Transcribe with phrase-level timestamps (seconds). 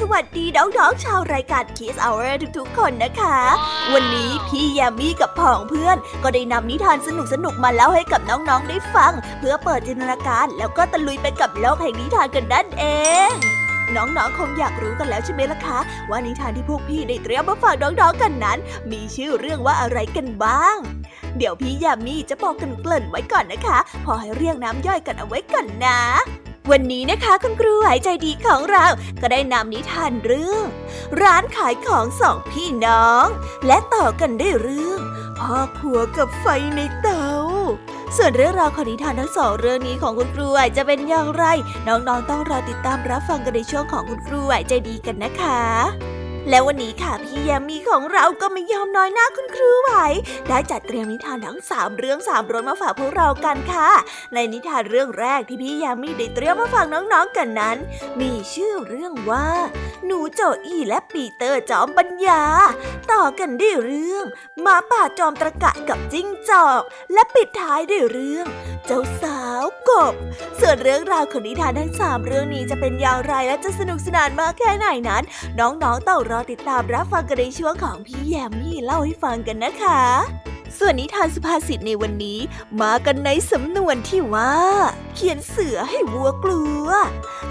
[0.00, 3.38] สวัสดีน้องๆชาวรายการ Kiss Hour ทุกๆ คนนะคะ
[3.92, 7.08] วันนี้พี่ยามีกับพ่องเพื่อน ก็ได้นำนิทานส
[7.44, 12.84] นุกๆมาเล่าให้กับน้องๆได้ฟัง เพื่อเปิดจินตนาการแล้วก็ตะลุยไปกับโลกแห่งนิทานกันนั่นเอ
[13.28, 13.30] ง
[13.96, 15.78] น้องๆ คงอยากรู้กันแล้วใช่ไหมล่ะคะ
[16.10, 18.58] ว่านิทานที่พวกพี่ได้เตรียมมาฝากน้องๆ กันนั้น
[18.90, 20.76] มีชื่อเรื่องว่าอะไรกันบ้าง
[21.36, 26.00] เดี๋ยวพี่ยามีจะบอกกันเกริ่นไว้ก่อนนะคะ พอให้เรียงน้ำย่อยกันเอาไว้ก่อนนะ
[26.70, 28.86] วันนี้นะคะคุณครูหายใจดีของเรา
[29.20, 30.64] ก็ได้นำนิทานเรื่อง
[31.22, 33.26] ร้านขายของสองพี่น้อง
[33.66, 35.00] และต่อกันด้วยเรื่อง
[35.38, 36.46] พ่อครัวกับไฟ
[36.76, 37.28] ในเตา
[38.16, 41.44] ส่วนเรื่องราวของนิทานทั้งสองเรื่องนี้ของคุณครูไหวจะเป็นอย่างไร
[41.88, 46.15] น้องๆต้องรอติดตามรับฟังกันในช่วงของคุณครูไหวใจดีกันนะคะ
[46.50, 49.92] และวันนี้ค่ะพี่ยามีของเราก็ไม่ยอมน้อยหน้าคุณครูไหว
[50.48, 53.90] ได้จัดเตรียมนิทานทั้งสามเรื่องสามรสมาฝากพวกเรากันค่ะ
[54.34, 57.76] ในนิทานเรื่องแรกที่พี่ยามีได้เตรียมมาฝากน้องๆกันนั้น
[58.20, 59.48] มีชื่อเรื่องว่า
[60.04, 62.42] หนูโจอี้และปีเตอร์จอมปัญญา
[63.12, 64.24] ต่อกันด้วยเรื่อง
[64.60, 66.82] หมาป่าจอมตะกะกับจิ้งจอก
[67.12, 68.46] และปิดท้ายด้วยเรื่อง
[68.86, 70.14] เจ้าสาวกบ
[70.60, 75.22] ส่วนเรื่องราวของนิทานทั้งสามเรื่องนี้จะเป็นอย่างไรและจะสนุกสนานมากแค่ไหนนั้น
[75.58, 80.45] น้องๆต้องรอติดตามรับฟังกันในช่วงของพี่แยมมี่เล่าให้ฟังกันนะคะ
[80.78, 82.38] ส่วนนิทานสุภาษิตในวันนี้
[82.80, 84.54] มากันในสำนวนที่ว่า
[85.14, 86.88] เขียนเสือให้วัวกลัว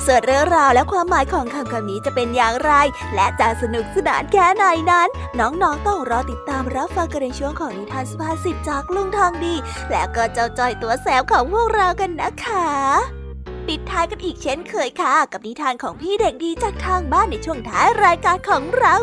[0.01, 2.73] เสือเรื่องราวและความหมายของคำคำนี้จะเป็นอย่างไร
[3.15, 5.07] และจะสนุกสนานแค่ไหนนั้น
[5.39, 9.55] น้องๆต้องรอติดตามรับฟังกันในช่วงของนิทานสุภาษิตจากลุงทองดี
[9.89, 13.24] และก็เจ้าจอยตัวแสบของพวกเรากันนะคะ
[13.67, 18.95] ปิดท้ายกันอีกเช่นเคยค่ะ กับนิทานของพี่เด็กดีจากทางบ้านในช่วงท้ายรายการของเรา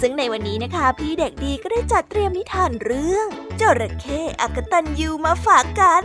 [0.00, 3.26] ซึ่งในวันนี้นะคะ พี่เด็กดีก็ได้จัดเตรียมนิทานเรื่อง
[3.60, 6.04] จระเข้อกตันยูมาฝากกัน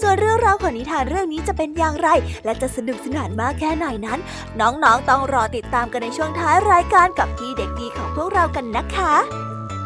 [0.00, 2.08] ส่วนเรื่องราวของนิทานเรื่องนี้จะเป็นอย่างไร
[2.44, 4.20] และจะสนุกสนานมากแค่ไหนนั้น
[4.60, 9.14] น้องๆต้องรอติดตามกันในช่วงท้ายรายการกับพี่เด็กดีของพวกเรากันนะคะ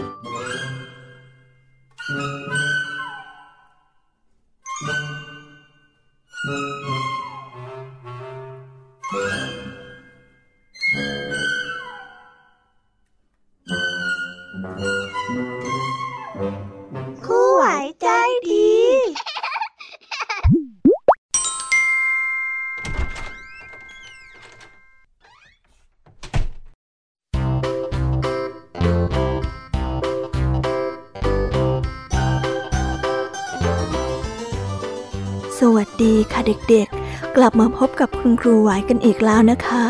[36.21, 39.83] ดีค่ะเด็กๆ กลับมาพบกับคุณครูไหวกันอีกแล้วนะคะ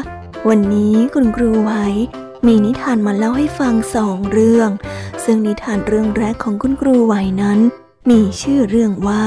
[0.49, 1.71] วันนี้คุณครูไหว
[2.47, 4.69] มีนิทานมาเล่าให้ฟังสองเรื่อง
[5.25, 7.59] ซึ่งนิทานเรื่องแรกของคุณครูไหวนั้น
[8.09, 9.23] มีชื่อเรื่องว่า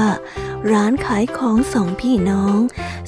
[0.71, 2.57] ร้านขายของสองพี่น้อง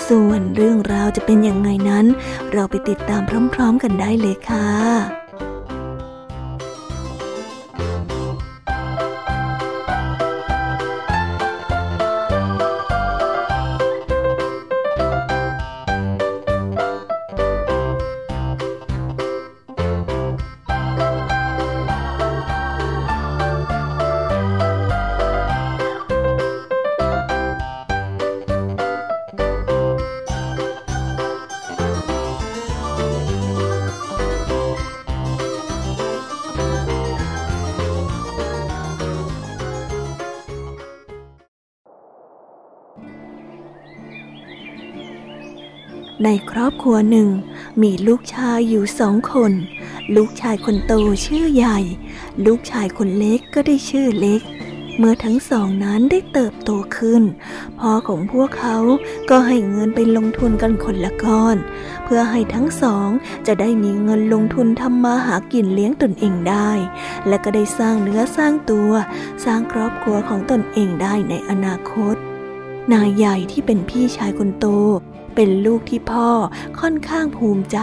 [0.07, 2.05] ส่วนเรื่องราวจะเป็นยังไงนั้น
[2.51, 3.21] เราไปติดตาม
[3.53, 4.67] พร้อม ๆ กันได้เลยค่ะ
[46.29, 47.29] ในครอบครัวหนึ่ง
[47.81, 49.51] มีลูกชายอยู่สองคน
[50.15, 50.93] ลูกชายคนโต
[51.25, 51.79] ชื่อใหญ่
[52.45, 54.41] ลูกชายคนเล็กก็ได้ชื่อเล็ก
[54.97, 57.23] เมื่อทั้งสองนั้นได้เติบโตขึ้น
[57.79, 58.77] พ่อของพวกเขา
[59.29, 61.57] ก็ให้เงินไปลงทุนกันคนละก้อน
[62.03, 63.09] เพื่อให้ทั้งสอง
[63.47, 66.71] จะได้มีเงินลงทุนทำมาหากินเลี้ยงตนเองได้
[67.27, 68.91] และก็ได้สร้างเนื้อสร้างตัว
[69.45, 72.15] สร้างครอบครัวของตนเองได้ในอนาคต
[72.93, 74.67] นายใหญ่ที่เป็นพี่ชายคนโต
[75.39, 76.29] เป็นลูกที่พ่อ
[76.79, 77.79] ค่อนข้างภูมิใจ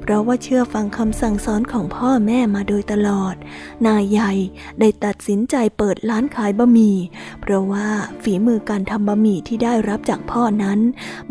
[0.00, 3.34] เพราะว่าเชื่อฟังคำสั่งสอนของพ่อแม่มาโดยตลอด
[3.86, 4.32] นายใหญ่
[4.80, 6.96] ได้ตัดสินใจเปิดร้านขายบะหมี่
[7.40, 7.88] เพราะว่า
[8.22, 10.78] ฝีมือการทำบะหมี่ที่ได้รับจากพ่อนั้น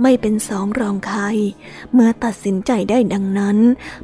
[0.01, 1.21] ไม่เป็นสองรองใคร
[1.93, 3.57] เมื่อตัดสินใจได้ดังนั้น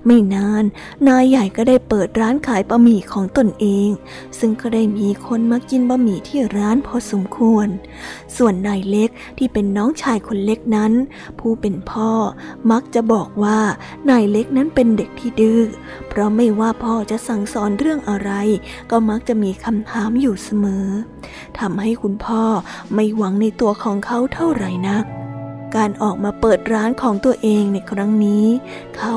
[0.06, 0.64] ไม่นาน
[1.08, 3.90] นายใหญ่ก็ได้เปิดร้านขายบะหมี่ของตนเอง
[4.40, 7.68] ซึ่งก็ได้มีคนมากินบะหมี่ที่ร้านพอสมควร
[8.38, 10.94] ส่วนนายเล็กที่เป็นน้องชายคนเล็กนั้น
[11.40, 12.12] ผู้เป็นพ่อ
[12.72, 13.60] มักจะบอกว่า
[14.10, 15.62] นายเล็กนั้นเป็นเด็กที่ดื้อ
[16.08, 18.32] เพราะไม่ว่าพ่อจะสั่งสอนเรื่องอะไร
[18.92, 20.88] ก็มักจะมีคำถามอยู่เสมอ
[21.60, 22.44] ทำให้คุณพ่อ
[22.94, 25.06] ไม่หวังในตัวของเขาเท่าไหร่นัก
[25.76, 28.46] การออกมาเปิดร้านของตัวเองในครั้งนี้
[28.98, 29.16] เขา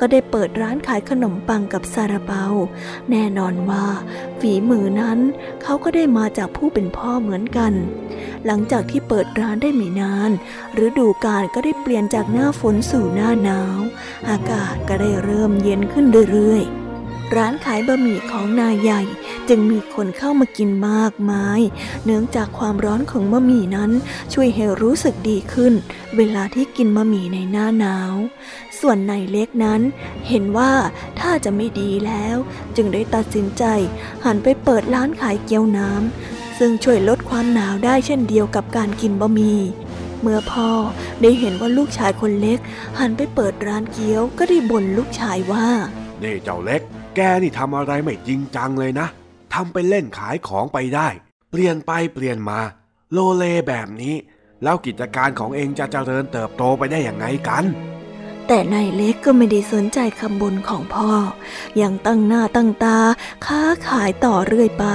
[0.00, 2.46] ก็ได้เปิดร้านขายขนมปังกับซาลาเปา
[3.10, 3.86] แน่นอนว่า
[4.40, 5.18] ฝีมือนั้น
[5.62, 7.72] เขาก็ได้มาจากผู้เป็นพ่อเหมือนกัน
[8.46, 10.30] หลังจากที่เปิดร้านได้ไม่นาน
[10.84, 13.78] ฤดูกาลก็ได้เปลี่ยนจากหน้าฝนสู่หน้าหนาว
[14.28, 16.81] อากาศก็ได้เริ่มเย็นขึ้นเรื่อยๆ
[17.36, 19.02] ร้านขายบะหมี่ของนายใหญ่
[19.48, 21.60] จึงมีคนเข้ามากินมากมาย
[22.04, 23.90] เนื่องจากความร้อนของบะหมี่นั้น
[24.32, 25.72] ช่วยให้รู้สึกดีขึ้น
[26.16, 28.14] เวลาที่กินบะหมี่ในหน้าหนาว
[28.80, 29.80] ส่วนนายเล็กนั้น
[30.28, 30.72] เห็นว่า
[31.20, 32.36] ถ้าจะไม่ดีแล้ว
[32.76, 33.64] จึงได้ตัดสินใจ
[34.24, 39.60] หันไปเปิดร้านขายเกี๊ยวน้ำซึ่งช่วยลดความหนาวได้เช่นเดียวกับการกินบะหมี่
[40.20, 40.70] เมื่อพ่อ
[41.22, 42.58] ได้เห็นว่าลูกชายคนเล็ก
[42.98, 45.68] หันไปเปิดร้านเกี๊ยวก็ได้บ่นลูกชายว่า
[46.22, 46.82] นี่เจ้าเล็ก
[47.16, 49.08] แกนี่ทำอะไรไม่จริงจังเลยนะ
[49.54, 51.08] ทำไปเล่นขายของไปได้
[51.50, 52.60] เปลี่ยนไปเปลี่ยนมา
[53.12, 54.14] โลเลแบบนี้
[54.62, 57.64] แล้วกิจการของเองจะเจริญเติบโตไปได้อย่างไงกัน
[58.46, 61.10] แต่นายเล็กก็ไม่ได้สนใจคำบ่นของพ่อ
[61.80, 62.98] ยังตั้งหน้าตั้งตา
[63.46, 64.86] ค้าขายต่อเรื่อยไป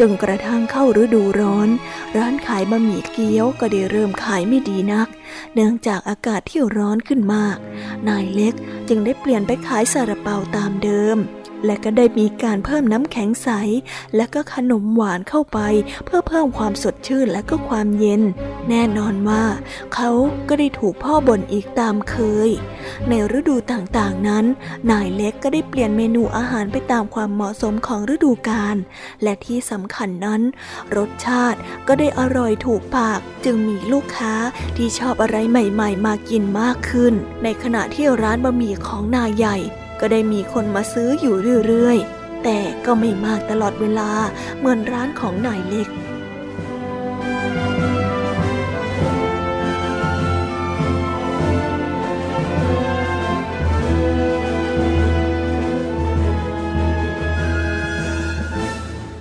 [0.00, 1.68] จนกระทั่งเข้าฤดูร้อน
[2.16, 5.08] ร้านขายบะหมี่เกี๊ยวก็ได้เริ่มขายไม่ดีนัก
[5.54, 7.56] เนื่องจากอากาศที่ร้อนขึ้นมาก
[8.08, 8.54] นายเล็ก
[8.88, 11.18] จึงได้เปลี่ยนไปขายซาลาเปาตามเดิม
[11.66, 13.48] และก็ได้มีการเพิ่มน้ำแข็งใส
[14.16, 15.58] และก็ขนมหวานเข้าไป
[16.04, 18.22] เพื่อเพิ่มความสดชื่นและก็ความเย็น
[18.68, 19.44] แน่นอนว่า
[19.94, 20.10] เขา
[20.48, 22.16] ก็ได้ถูกพ่อบ่นอีกตามเค
[22.48, 22.50] ย
[23.08, 24.44] ในฤดูต่างๆนั้น
[24.90, 28.76] นายเล็กก็ได้เปลี่ยนเมนูอาหารไปตามความเหมาะสมของฤดูกาล
[29.22, 30.40] และที่สำคัญนั้น
[30.96, 34.34] รสชาติก็ได้อร่อยถูกปากจึงมีลูกค้า
[34.76, 39.58] ที่ชอบอะไรใหม่ ๆ มากินมากขึ้น ในขณะที่ร้านบะหมี่ของนายใหญ่
[40.00, 41.34] ก็ได้มีคนมาซื้ออยู่
[41.66, 44.10] เรื่อยๆ แต่ก็ไม่มากตลอดเวลา
[44.58, 45.88] เหมือนร้านของนายเล็ก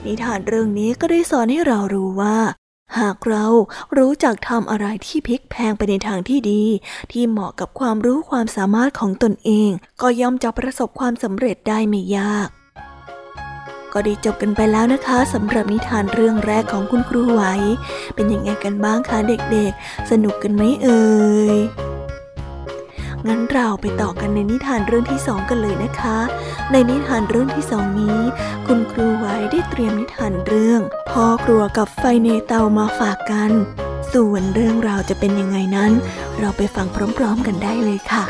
[0.05, 2.38] นิทานเรื่องนี้ก็ได้สอนให้เรารู้ว่า
[2.98, 3.46] หากเรา
[3.98, 6.63] รู้จักทำอะไรที่พลิกแพงไปในทางที่ดี
[7.12, 9.69] ที่เหมาะกับความรู้ความสามารถของตนเอง
[10.01, 12.50] ก็ย่อมจะประสบความสำเร็จได้ไม่ยาก
[13.93, 17.43] ก็ได้จบกันไปแล้วนะคะสำหรับนิทานเรื่องแรกของคุณครูไหว
[18.15, 21.03] เป็นยังไงกันบ้างคะเด็กๆ สนุกกันไหมเอ่
[21.55, 21.58] ย
[23.27, 26.17] งั้นเราไปต่อกันในนิทานเรื่องที่สองกันเลยนะคะ
[26.71, 28.19] ในนิทานเรื่องที่สองนี้
[28.67, 33.51] คุณครูไว้ได้เตรียมนิทานเรื่องพ่อครัวกับไฟในเตามาฝากกัน
[34.13, 35.91] ส่วนเรื่องราวจะเป็นยังไงนั้น
[36.39, 38.25] เราไปฟังพร้อม ๆ กันได้เลยค่ะ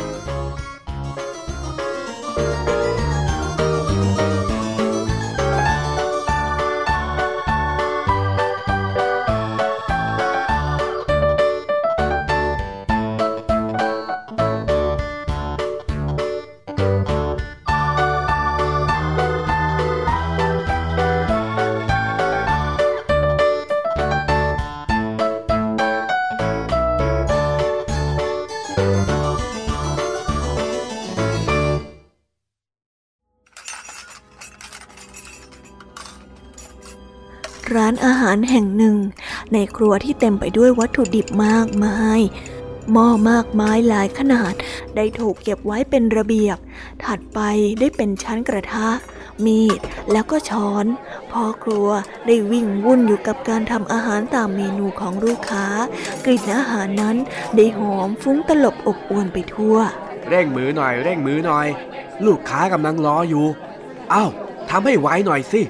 [37.76, 38.98] ร้านอาหารแห่งหนึ่ง
[39.54, 42.22] ในครัวที่เต็มไปด้วยวัตถุดิบมากมาย
[42.92, 44.54] หม้อมากมายหลายขนาด
[44.96, 46.58] ได้ถูกเก็บไว้เป็นระเบียบ
[47.04, 47.40] ถัดไป
[47.80, 48.90] ได้เป็นชั้นกระทะ
[49.46, 49.80] มีด
[50.12, 50.86] แล้วก็ช้อน
[51.32, 51.88] พ่อครัว
[52.28, 55.66] ได้วิ่งวุ่นอยู่กับการทำอาหารตามเมนูของลูกค้า
[56.26, 57.18] กลิ่นอาหารนั้น
[57.56, 59.78] ได้หอมฟุ้งตลบอบอวนไปทั่ว
[60.30, 61.68] เร่งมือหน่อย เร่งมือหน่อย
[62.26, 63.46] ลูกค้ากำลังรออยู่
[64.12, 64.26] เอ้า
[64.70, 65.62] ทำให้ไวหน่อยสิ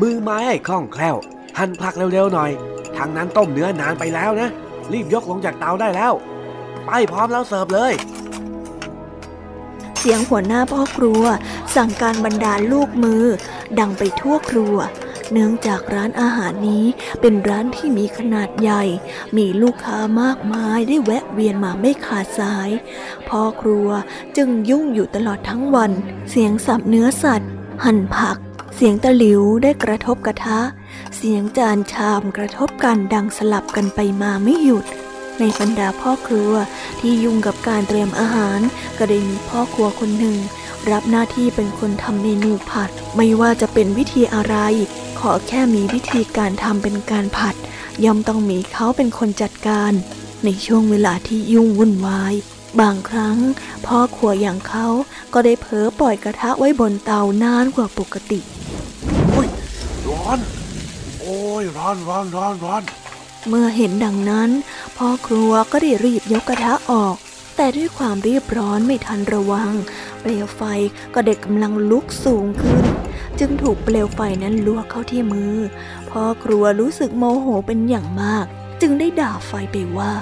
[0.00, 1.16] มือไม้ให้คล่องแคล่ว
[1.58, 2.50] หั่นผักเร็วๆหน่อย
[2.96, 4.50] ทางนั้นต้มเนื้อนานไปแล้วนะ
[4.92, 6.12] รีบยกลงจากเตาได้แล้ว
[6.86, 7.92] ไปพร้อมแล้วเสิร์ฟเลย
[9.98, 11.22] เสียงหัวหน้าพ่อครัว
[11.76, 13.24] สั่งการบรรดาลูกมือ
[13.78, 14.76] ดังไปทั่วครัว
[15.32, 16.84] เนื่องจากร้านอาหารนี้
[17.20, 18.82] เป็นร้านที่มีขนาดใหญ่
[19.36, 22.70] มีลูกค้ามากมายได้แวะเวียนมาไม่ขาดสาย
[23.28, 23.88] พ่อครัว
[24.36, 25.92] จึงยุ่งอยู่ตลอดทั้งวัน
[26.30, 27.50] เสียงสับเนื้อสัตว์
[27.84, 28.36] หั่นผัก
[28.74, 30.60] เสียงตะหลิวได้กระทบกระทะ
[31.14, 34.84] เสียงจานชามกระทบกันดังสลับกันไปมาไม่หยุด
[35.38, 36.52] ในบรรดาพ่อครัว
[37.00, 38.60] ที่ยุ่งกับการเตรียมอาหาร
[38.98, 40.36] ก็ได้มีพ่อครัวคนหนึ่ง
[40.90, 44.56] รับหน้าที่เป็นคนทำเมนูผัด ไม่ว่าจะเป็นวิธีอะไร
[45.20, 47.54] ขอแค่มีวิธีการทำเป็นการผัด
[48.04, 49.92] ย่อมต้องมีเขาเป็นคนจัดการ
[50.44, 52.34] ในช่วงเวลาที่ยุ่งวุ่นวาย
[52.80, 53.36] บางครั้ง
[53.86, 54.86] พ่อครัวอย่างเขา
[55.34, 58.40] ก็ได้เผลอปล่อยกระทะไว้บนเตานานกว่าปกติ
[60.08, 60.38] ร้อน
[61.28, 62.82] อ้ยร้อนร้อนร้อนร้อน
[63.48, 64.50] เมื่อเห็นดังนั้น
[64.96, 67.16] พ่อครัวก็ได้รีบยกกระทะออก
[67.56, 69.72] แต่ด้วยความรีบร้อนไม่ทันระวัง
[70.20, 70.62] เปลวไฟ
[71.14, 72.84] ก็ได้กำลังลุกสูงขึ้น
[73.38, 75.56] จึงถูกเปลวไฟนั้นลวกเข้าที่มือ
[76.10, 78.46] พ่อครัวรู้สึกโมโหเป็นอย่างมาก
[78.82, 80.12] จึงได้ด่าไฟไปว่า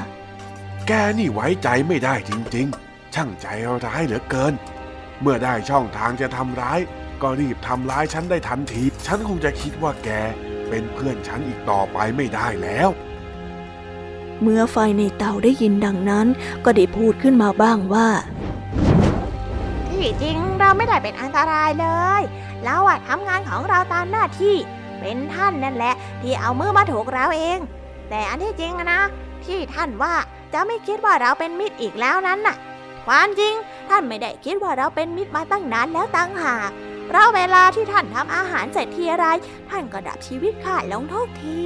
[0.87, 3.47] แกนี่ไว้ใจไม่ได้จริงๆ ช่างใจ
[3.85, 4.55] ร้ายเหลือเกิน
[5.21, 6.81] เมื่อได้ช่องทางจะทำร้าย
[7.23, 10.11] ก็รีบทำร้ายฉันได้ทันที ฉันคงจะคิดว่าแก
[10.75, 12.89] เป็นเพื่อนฉันอีกต่อไปไม่ได้แล้ว
[14.43, 16.27] เมื่อไฟในเตาได้ยินดังนั้น
[16.65, 18.09] ก็ได้พูดขึ้นมาบ้างว่า
[19.89, 21.89] ที่จริงเราไม่ได้เป็นอันตรายเล
[22.21, 22.23] ย
[22.65, 24.57] เราอะทำงานของเราตามหน้าที่
[25.01, 27.59] เป็นท่านนั่นแหละ ที่เอามือมาถูกเราเอง
[28.11, 29.03] แต่อันที่จริงอะนะ
[29.45, 30.15] ที่ท่านว่า
[30.53, 32.57] จะไม่คิดว่าเราเป็นมิตรอีกแล้วนั้นน่ะ
[33.07, 33.55] ความจริง
[33.89, 36.71] ท่านไม่ได้คิดว่าเราเป็นมิตรมาตั้งนานแล้วตั้งหาก
[37.07, 39.25] เพราะเวลาที่ท่านทำอาหารเสร็จทีไร
[39.71, 41.61] ท่านก็ดับชีวิตข้าลงทุกที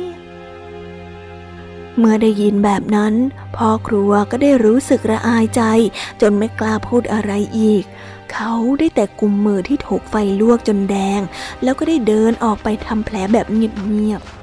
[1.99, 3.15] เมื่อได้ยินแบบนั้น
[3.57, 5.63] พ่อครัวก็ได้รู้สึกระอายใจ
[6.21, 7.85] จนไม่กล้าพูดอะไรอีก
[8.33, 11.21] เขาได้แต่กุมมือที่ถูกไฟลวกจนแดง
[11.63, 14.38] แล้วก็ได้เดินออกไปทำแผลแบบเงียบๆ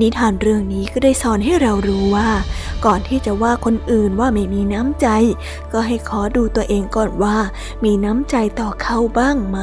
[0.00, 2.28] นิทานเรื่องนี้ก็ได้สอนให้เรารู้ว่า
[2.84, 5.08] ก่อนที่จะว่าคนอื่นว่าไม่มีน้ำใจ
[5.72, 7.36] ก็ให้ขอดูตัวเองก่อนว่า
[7.84, 9.58] มีน้ำใจต่อเขาบ้างไหม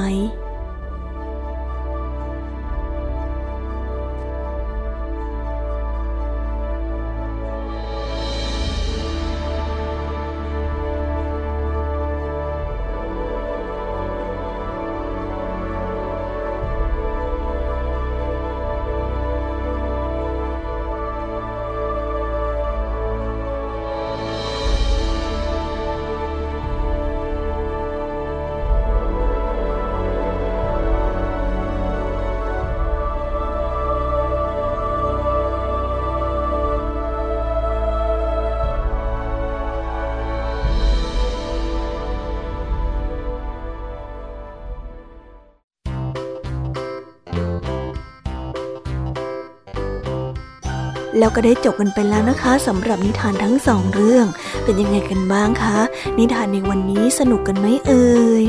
[51.24, 54.25] แล้วก็ได้จบกันไปแล้วนะคะสำหรับนิทานทั้งสองเรื่อง
[54.64, 55.79] เป็นยังไงกันบ้างคะ
[56.18, 58.07] นิทานในวันนี้สนุกกันไหมเอ่
[58.42, 58.44] ย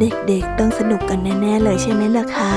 [0.00, 2.54] เด็กๆต้องสนุกกันแน่ๆเลยใช่ไหมล่ะคะ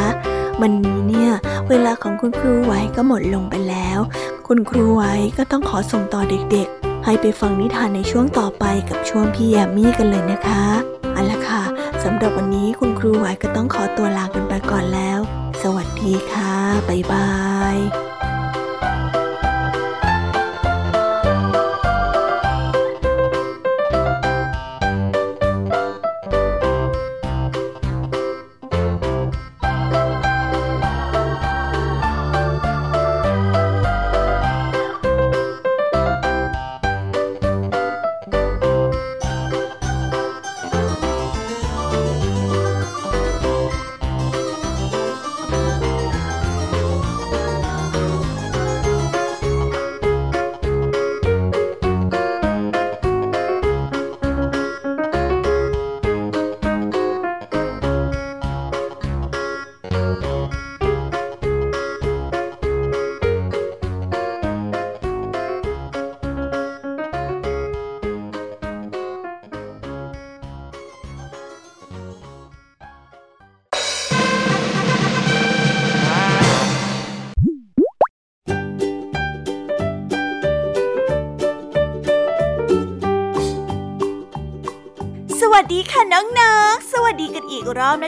[0.61, 1.31] วันนี้เนี่ย
[1.69, 3.99] เวลาของคุณครูไว้ก็หมดลงไปแล้ว
[4.47, 10.65] คุณครูไว้ก็ต้องขอส่งต่อเด็กๆ ให้ไปฟังนิทานในช่วงต่อไปกับช่วงพี่แยมมี่กันเลยนะคะ
[11.13, 11.63] เอาละค่ะ
[12.03, 15.19] สำหรับวันนี้คุณครูไว้ก็ต้องขอตัวลากันไปก่อนแล้ว
[15.61, 16.53] สวัสดีค่ะ
[16.89, 17.31] บ๊ายบา
[17.75, 18.20] ย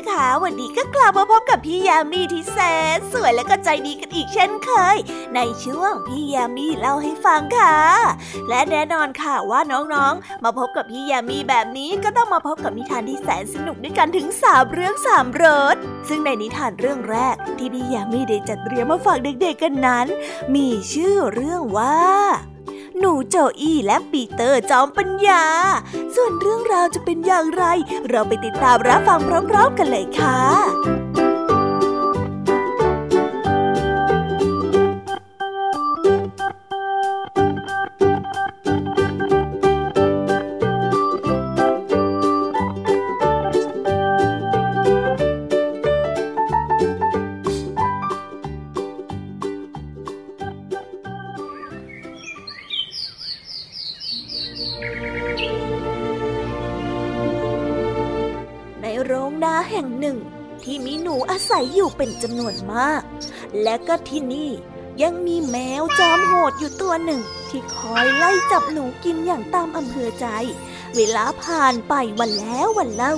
[0.04, 2.58] นะคะ วันนี้ก็กลับมาพบกับพี่ยามีที่แส
[2.96, 4.98] นสวยและก็ใจดีกันอีกเช่นเคย
[5.36, 7.78] ในช่วงพี่ยามีเล่าให้ฟังค่ะ
[8.50, 15.76] และแน่นอนค่ะว่าน้องๆ มาพบกับพี่ยามีแบบนี้ก็ต้องมาพบกับนิทานที่แสนสนุกด้วยกันถึงสามเรื่องสามรส
[16.08, 20.08] ซึ่งในนิทานเรื่องแรกที่พี่ยามีได้จัดเตรียมมาฝากเด็กๆกันนั้น
[20.56, 21.98] มีชื่อเรื่องว่า
[23.06, 25.44] หนูโจอี้และปีเตอร์จอมปัญญา
[26.16, 27.63] ส่วนเรื่องราวจะเป็นอย่างไร
[28.10, 30.39] เราไปติดตามรับฟังพร้อมๆกันเลยค่ะ
[62.73, 63.02] มาก
[63.62, 64.52] และก็ที่นี่
[65.02, 70.28] ยังมีแมวจอมโหดอยู่ตัวหนึ่ง ที่คอยไล่จับหนูกินอย่างตามอำเภอใจ
[70.95, 73.13] เวลาผ่านไปวันแล้ววันเล่า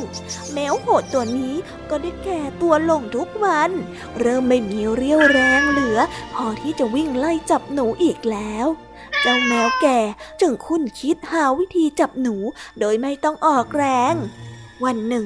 [0.53, 1.55] แมวโหดตัวนี้
[1.89, 3.71] ก็ได้แก่ตัวลงทุกวัน
[4.19, 5.99] เริ่มไม่มีเรี่ยวแรงเหลือ
[6.34, 8.67] พอที่จะวิ่งไล่จับหนูอีกแล้ว
[9.21, 9.99] เจ้าแมวแก่
[10.41, 12.36] จึงคุ้นคิดหาวิธีจับหนู
[12.79, 14.15] โดยไม่ต้องออกแรง
[14.86, 15.25] วันหนึ่ง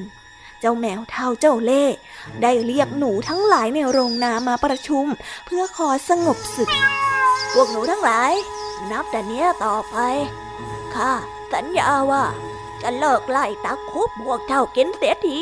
[0.59, 1.85] เจ้าแมวเท่าเจ้าเล่
[2.41, 5.05] ได้เรียกหนูทั้งหลายในโรงนามาประชุม
[5.45, 6.69] เพื่อขอสงบศึก
[7.53, 8.33] พวกหนูทั้งหลาย
[8.91, 9.97] นับแต่เนี้ยต่อไป
[10.95, 11.11] ข้า
[11.53, 12.23] สัญญาว่า
[12.81, 15.39] จะเลิกไล่ตะคุบพวกเจ้ากินเสียที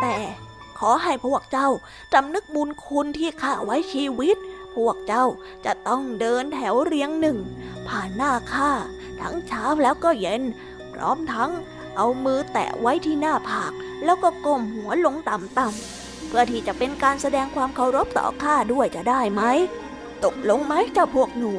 [0.00, 0.16] แต่
[0.78, 1.68] ขอให้พวกเจ้า
[2.12, 4.36] จำนึกบุญคุณที่ข้าไว้ชีวิต
[4.74, 5.24] พวกเจ้า
[5.64, 7.38] จะต้องเดินแถวเรียงหนึ่ง
[7.88, 8.70] ผ่านหน้าข้า
[9.20, 10.42] ทั้งเช้าแล้วก็เย็น
[10.92, 11.50] พร้อมทั้ง
[11.98, 13.72] เอามือแตะไว้ที่หน้าผาก
[14.04, 19.42] แล้วก็ก้มหัวลงต่ำๆเพื่อที่จะเป็นการแสดงความเคารพต่อข้าด้วยจะได้ไหม
[20.24, 21.52] ตกลงไหมเจ้าพวกหนู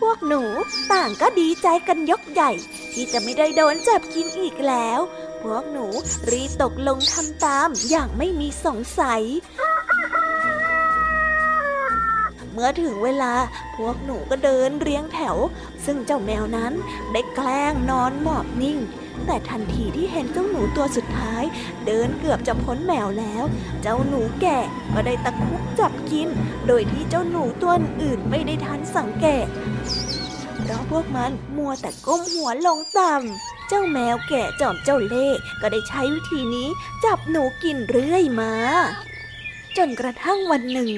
[0.00, 0.42] พวกหนู
[0.92, 2.50] ต่างก็ดีใจกันยกใหญ่
[2.92, 5.00] ที่จะไม่ได้โดนจับกินอีกแล้ว
[5.42, 5.86] พวกหนู
[6.30, 9.22] รีตกลงทำตามอย่างไม่มีสงสัย
[12.60, 13.34] มื่อถึงเวลา
[13.76, 15.36] พวกหนูก็เดินเรียงแถว
[15.84, 16.72] ซึ่งเจ้าแมวนั้น
[17.12, 18.78] ได้แกล้งนอนหมอบนิ่ง
[19.26, 21.42] แต่ทันทีที่เห็นเจ้าหนูตัวสุดท้าย
[21.86, 23.44] เดินเกือบจะพ้นแมวแล้ว
[23.82, 24.58] เจ้าหนูแก่
[24.94, 26.28] ก็ได้ตะคุบจับกิน
[26.66, 29.46] โดยที่เจ้าหนูตัวอื่นไม่ได้ทันสังเกต
[30.62, 35.28] เพราะพวกมันมัวแต่ก้มหัวลงต่ำ เจ้าแมวแก่จอมเจ้าเล่
[35.60, 36.68] ก็ได้ใช้วิธีนี้
[37.04, 38.52] จับหนูกินเรื่อยมา
[39.78, 40.90] จนกระทั่งวันหนึ่ง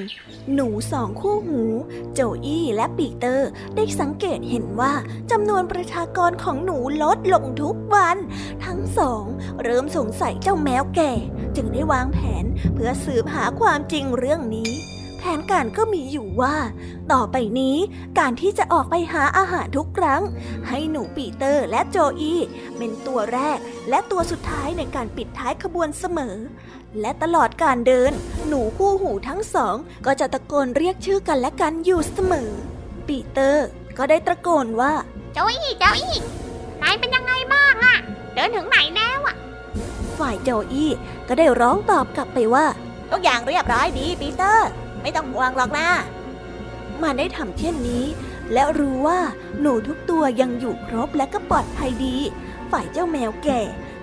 [0.53, 1.61] หนูสองคู่หู
[2.13, 4.93] โจอี้และปีเตอร์ได้สังเกตเห็นว่า
[5.31, 8.17] จำนวนประชากรของหนูลดลงทุกวัน
[8.65, 9.23] ทั้งสอง
[9.63, 11.13] เริ่มสงสัยเจ้าแมวแก่
[11.55, 14.71] จึงได้วางแผนเพื่อสืบหาความจริงเรื่องนี้
[15.23, 16.55] แผนการก็มีอยู่ว่า
[17.11, 17.77] ต่อไปนี้
[18.19, 20.21] การที่จะออกไปหาอาหารทุกครั้ง
[20.67, 22.33] ให้หนูปีเตอร์และโจอี
[22.77, 23.57] เป็นตัวแรก
[23.89, 26.35] และตัวสุดท้ายในการปิดท้ายขบวนเสมอ
[27.01, 28.11] และตลอดการเดิน
[28.47, 32.49] หนูคู่หูทั้งสอง ก็จะตะโกนเรียกชื่อกันและกันอยู่เสมอ
[33.07, 33.65] ปีเตอร์
[33.97, 34.93] ก็ได้ตะโกนว่า
[35.33, 36.15] โจอี้โจอี้
[36.81, 37.97] นายเป็นยังไงบ้างอะ
[38.33, 39.35] เดินถึงไหนแล้วอะ
[40.19, 40.91] ฝ่ายโจอี้
[41.27, 42.65] ก็ได้ร้องตอบกลับไปว่า
[43.11, 44.67] ทุกอย่างเรียบร้อยดีปีเตอร์
[45.01, 45.87] ไม่ต้องห่วงหรอกนะ
[47.01, 48.05] มันได้ทำเช่นนี้
[48.53, 49.19] และรู้ว่า
[49.59, 52.17] หนูทุกตัวยังอยู่ครบและก็ปลอดภัยดี
[52.71, 53.61] ฝ่ายเจ้าแมวแก่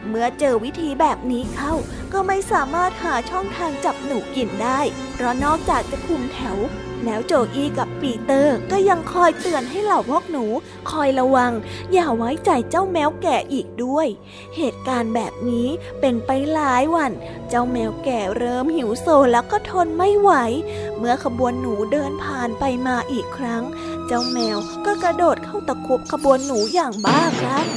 [0.09, 1.73] เมื่อเจอวิธีแบบนี้เข้า
[2.13, 4.81] ก็ไม่สามารถหาช่องทางจับหนูกินได้
[5.13, 6.57] เพราะนอกจากจะคุมแถว
[7.05, 10.45] แล้วโจอี้กับปีเตอร์ก็ยังคอยเตือนให้เหล่าพวกหนู
[10.91, 11.53] คอยระวัง
[11.93, 14.07] อย่าไว้ใจเจ้าแมวแก่อีกด้วย
[14.57, 15.69] เหตุการณ์แบบนี้
[16.01, 17.13] เป็นไปหลายวัน
[17.49, 20.31] เจ้าแมวแก่เริ่มหิวโซแล้วก็ทนไม่ไหว
[20.99, 23.63] เมื่อขบวนหนูเดินผ่านไปมาอีกครั้ง
[24.07, 24.57] เจ้าแมว
[24.87, 27.69] ก็กระโดดเข้าตะคุบขบวนหนูอย่างบ้าคลั่ง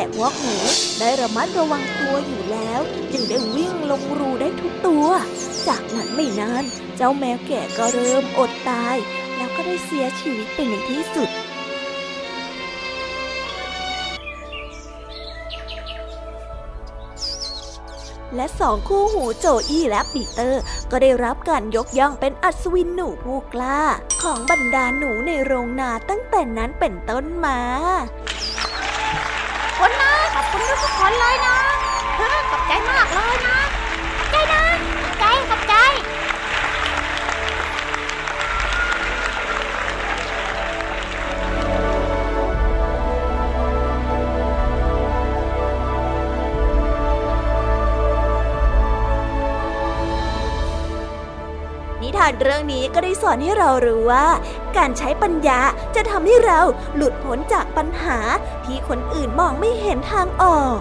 [0.00, 0.56] แต่พวกหนู
[1.00, 2.80] ได้ระมัดระวังตัวอยู่แล้ว
[3.12, 5.06] จึงได้วิ่งลงรูได้ทุกตัว
[5.68, 6.64] จากนั้นไม่นาน
[6.96, 8.96] เจ้าแมวแก่ก็เริ่มอดตาย
[9.36, 11.30] แล้วก็ได้เสียชีวิตไปในที่สุด
[18.34, 23.80] และสองคู่หูโจอี้และปีเตอร์ ก็ได้รับการยกย่องเป็นอัศวินหนูผู้กล้า
[24.22, 27.60] ของบรรดาหนูในโรงนาตั้งแต่นั้นเป็นต้นมา
[29.78, 31.56] คนนะ ขอบคุณทุกคนเลยนะ
[32.16, 33.58] เฮ้อขอบใจมากเลยนะ
[34.30, 34.62] ใจนะ
[35.02, 35.74] ขอบใจขอบใจ
[52.02, 54.26] นิทานเรื่องนี้ก็ได้สอนให้เรารู้ว่า
[54.76, 55.60] การใช้ปัญญา
[55.94, 56.60] จะทำให้เรา
[56.96, 58.18] หลุดพ้นจากปัญหา
[58.64, 60.78] ที่คนอื่นมองไม่เห็นทางออก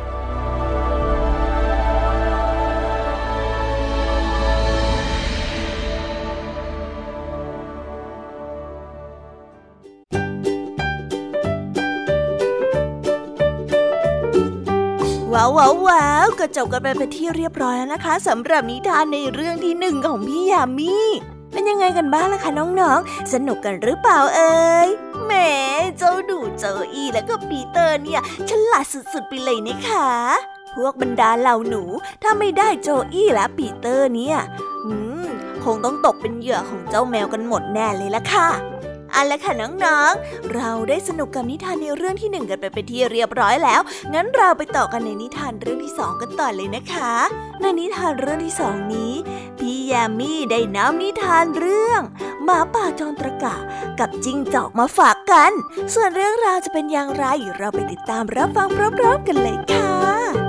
[15.33, 20.95] ว้าวว้าวก็จบกันไปเป็นที่เรียบร้อยแล้วนะคะสำหรับนิทานในเรื่องที่หนึ่งของพี่ยามี
[21.57, 24.87] เป็นยังไงกันบ้างล่ะคะน้องๆ สนุกกันหรือเปล่าเอ่ย
[25.25, 25.31] แหม
[25.97, 30.09] เจ้าดูเจออีแล้วก็ปีเตอร์เนี่ยฉลาดสุดๆไปเลยนะคะ
[30.75, 31.83] พวกบรรดาเหล่าหนู
[32.23, 34.37] ถ้าไม่ได้โจอี้และปีเตอร์เนี่ย
[34.85, 34.91] อื
[35.23, 35.25] ม
[35.63, 38.47] คงต้องตกเป็นเหยื่อของเจ้าแมวกันหมดแน่เลยล่ะค่ะ
[39.17, 43.81] เอาละค่ะน้องๆ เราได้สนุกกับนิทานในเรื่องที่หนึ่งกันไปเป็นที่เรียบร้อยแล้ว
[44.13, 47.13] งั้นเราไปต่อกันในนิทานเรื่องที่สองกันต่อเลยนะคะ
[47.61, 49.13] ในนิทานเรื่องที่สองนี้
[49.59, 52.01] พี่ยามีได้นำนิทานเรื่อง
[52.43, 53.55] หมาป่าจอมตระกะ
[53.99, 55.51] กับจิ้งจอกมาฝากกัน
[55.93, 57.25] ส่วนเรื่องราวจะเป็นอย่างไร
[57.57, 60.46] เราไปติดตามรับฟังพร้อมๆกันเลยค่ะ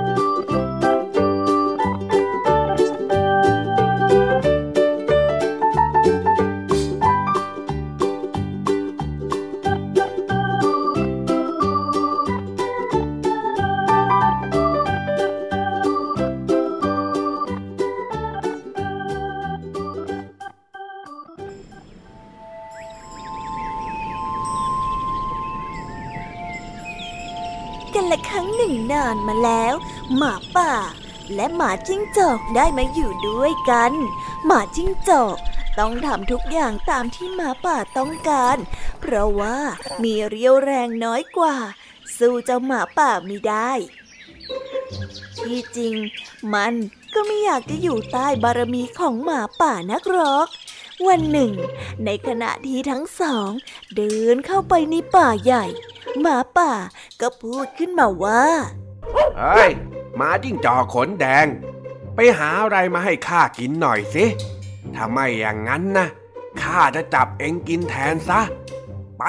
[29.05, 29.73] านมาแล้ว
[30.15, 30.73] หมาป่า
[31.35, 33.93] และหมาจิ้งจอกได้มาอยู่ด้วยกัน
[34.45, 35.37] หมาจิ้งจอก
[35.79, 38.57] ต้องทำทุกอย่างตามที่หมาป่าต้องการ
[38.99, 39.57] เพราะว่า
[40.03, 41.55] มีเรียวแรงน้อยกว่า
[42.17, 43.71] สู้เจ้าหมาป่าไม่ได้
[45.37, 45.95] ที่จริง
[46.53, 46.73] มัน
[47.13, 50.47] ก็ไม่อยากจะอยู่ใต้บารมีของหมาป่านักหรอก
[51.07, 51.51] วันหนึ่ง
[52.05, 53.49] ในขณะที่ทั้งสอง
[53.95, 55.65] เดินเข้าไปในป่าใหญ่
[56.21, 56.71] หมาป่า
[57.21, 58.45] ก็พูดขึ้นมาว่า
[59.39, 59.71] เฮ้ย
[60.15, 61.45] หมาจิ้งจอกขนแดง
[62.15, 64.25] ไปหาอะไรมาให้ข้ากินหน่อยสิ
[64.95, 66.07] ถ้าไม่อย่างนั้นนะ
[66.61, 68.41] ข้าจะจับเองกินแทนซะ
[69.17, 69.23] ไป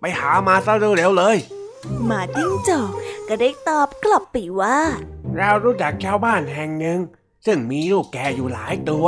[0.00, 1.36] ไปหามาซะเร็วๆเลย
[2.06, 2.90] หมาจิ้งจอก
[3.28, 4.78] ก็ได้ตอบกลับไปว่า
[5.36, 6.98] เรารู้จักชาวบ้านแห่งหนึ่ง
[7.46, 9.06] ซึ่งมีลูกแกะอยู่หลายตัว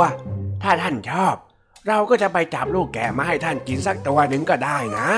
[0.61, 1.35] ถ้าท่านชอบ
[1.87, 5.09] เราก็จะไปจับลูกแกะมาให้ท่านกินสักตัวหนึ่งก็ได้นะ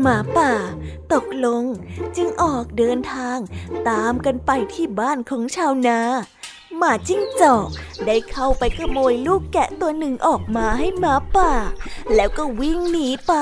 [0.00, 0.52] หมาป่า
[1.12, 1.64] ตกลง
[2.16, 3.38] จึงออกเดินทาง
[3.88, 6.00] ตามกันไปที่บ้านของชาวนา
[6.76, 7.68] หมาจิ้งจอก
[8.06, 11.52] ได้เข้าไปขโมยลูกแกะตัวหนึ่งออกมาให้หมาป่า
[12.14, 13.32] แล้วก็วิ่งหนีไป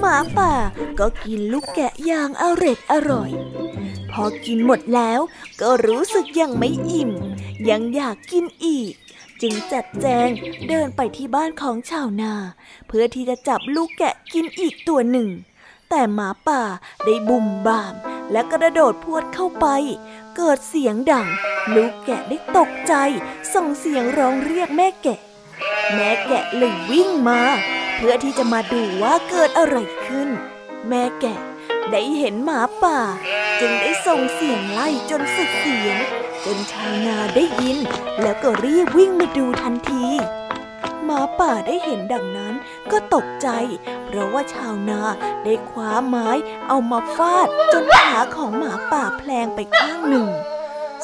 [0.00, 0.52] หมาป่า
[0.98, 3.30] ก็กินลูกแกะอย่างอร็ดอร่อย
[4.10, 5.20] พอกินหมดแล้ว
[5.60, 7.10] ก็รู้สึกยังไม่อิ่ม
[7.68, 8.92] ยังอยากกินอีก
[9.46, 10.28] จึงจัดแจง
[10.68, 12.34] เดินไปที่บ้านของชาวนา
[12.88, 15.28] เพื่อที่จะจับลูกแกะกินอีกตัวหนึ่ง
[15.90, 16.62] แต่หมาป่า
[17.04, 17.94] ได้บุ่มบาม
[18.32, 19.66] และกระโดดพวดเข้าไป
[20.36, 21.28] เกิดเสียงดัง
[21.74, 22.94] ลูกแกะได้ตกใจ
[23.54, 25.20] ส่งเสียงร้องเรียกแม่แกะ
[25.94, 27.40] แม่แกะเลยวิ่งมา
[27.96, 29.76] เพื่อที่จะมาดูว่าเกิดอะไร
[30.06, 30.28] ขึ้น
[30.88, 31.38] แม่แกะ
[31.90, 32.98] ได้เห็นหมาป่า
[33.60, 35.98] จึงได้ส่งเสียงไล่จนสุดเสียง
[36.44, 37.78] จนชาวนาได้ยิน
[38.22, 40.06] แล้วก็รีบวิ่งมาดูทันที
[41.04, 42.54] หมาป่าได้เห็นดังนั้น
[42.90, 43.48] ก็ตกใจ
[44.04, 45.00] เพราะว่าชาวนา
[45.44, 46.28] ได้คว้าไม้
[46.68, 50.28] เอามาฟาด จนขาของหมาป่าแพลงไปข้างหนึ่ง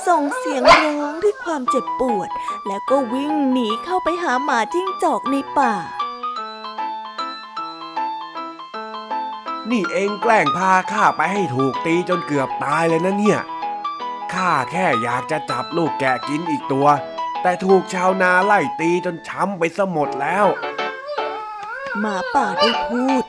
[0.06, 2.28] ส่งเสียงร้องด้วยความเจ็บปวด
[2.66, 5.74] แล้วก็วิ่งหนีเข้าไปหาหมาจิ้งจอกในป่า
[9.70, 13.40] นี่เองแกล้งพาข้าไปให้ถูกตีจนเกือบตายเลยนะเนี่ย
[14.34, 16.88] ข้าแค่อยากจะจับลูกแกะกินอีกตัว
[17.42, 20.46] แต่ถูกชาวนาไล่ตีจนช้ำไปซะหมดแล้ว
[22.00, 23.24] หมาป่าได้พูด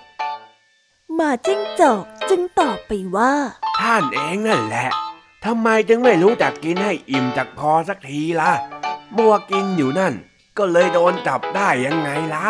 [1.15, 3.33] หมาจิ้งจอกจึงตอบไปว่า
[3.79, 4.87] ท่านเองนั่นแหละ
[5.45, 8.51] ทำไมจึงไม่รู้จักกินให้อิ่มจากพอสักทีล่ะ
[9.17, 10.13] มัวกินอยู่นั่น
[10.57, 12.49] ก็เลยโดนจับได้ยังไงล่ะ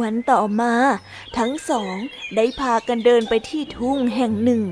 [0.00, 0.72] วันต่อมา
[1.36, 1.96] ทั้งสอง
[2.36, 4.62] ได้พากันเดินไปที่ทุ่งแห่งหนึ่ง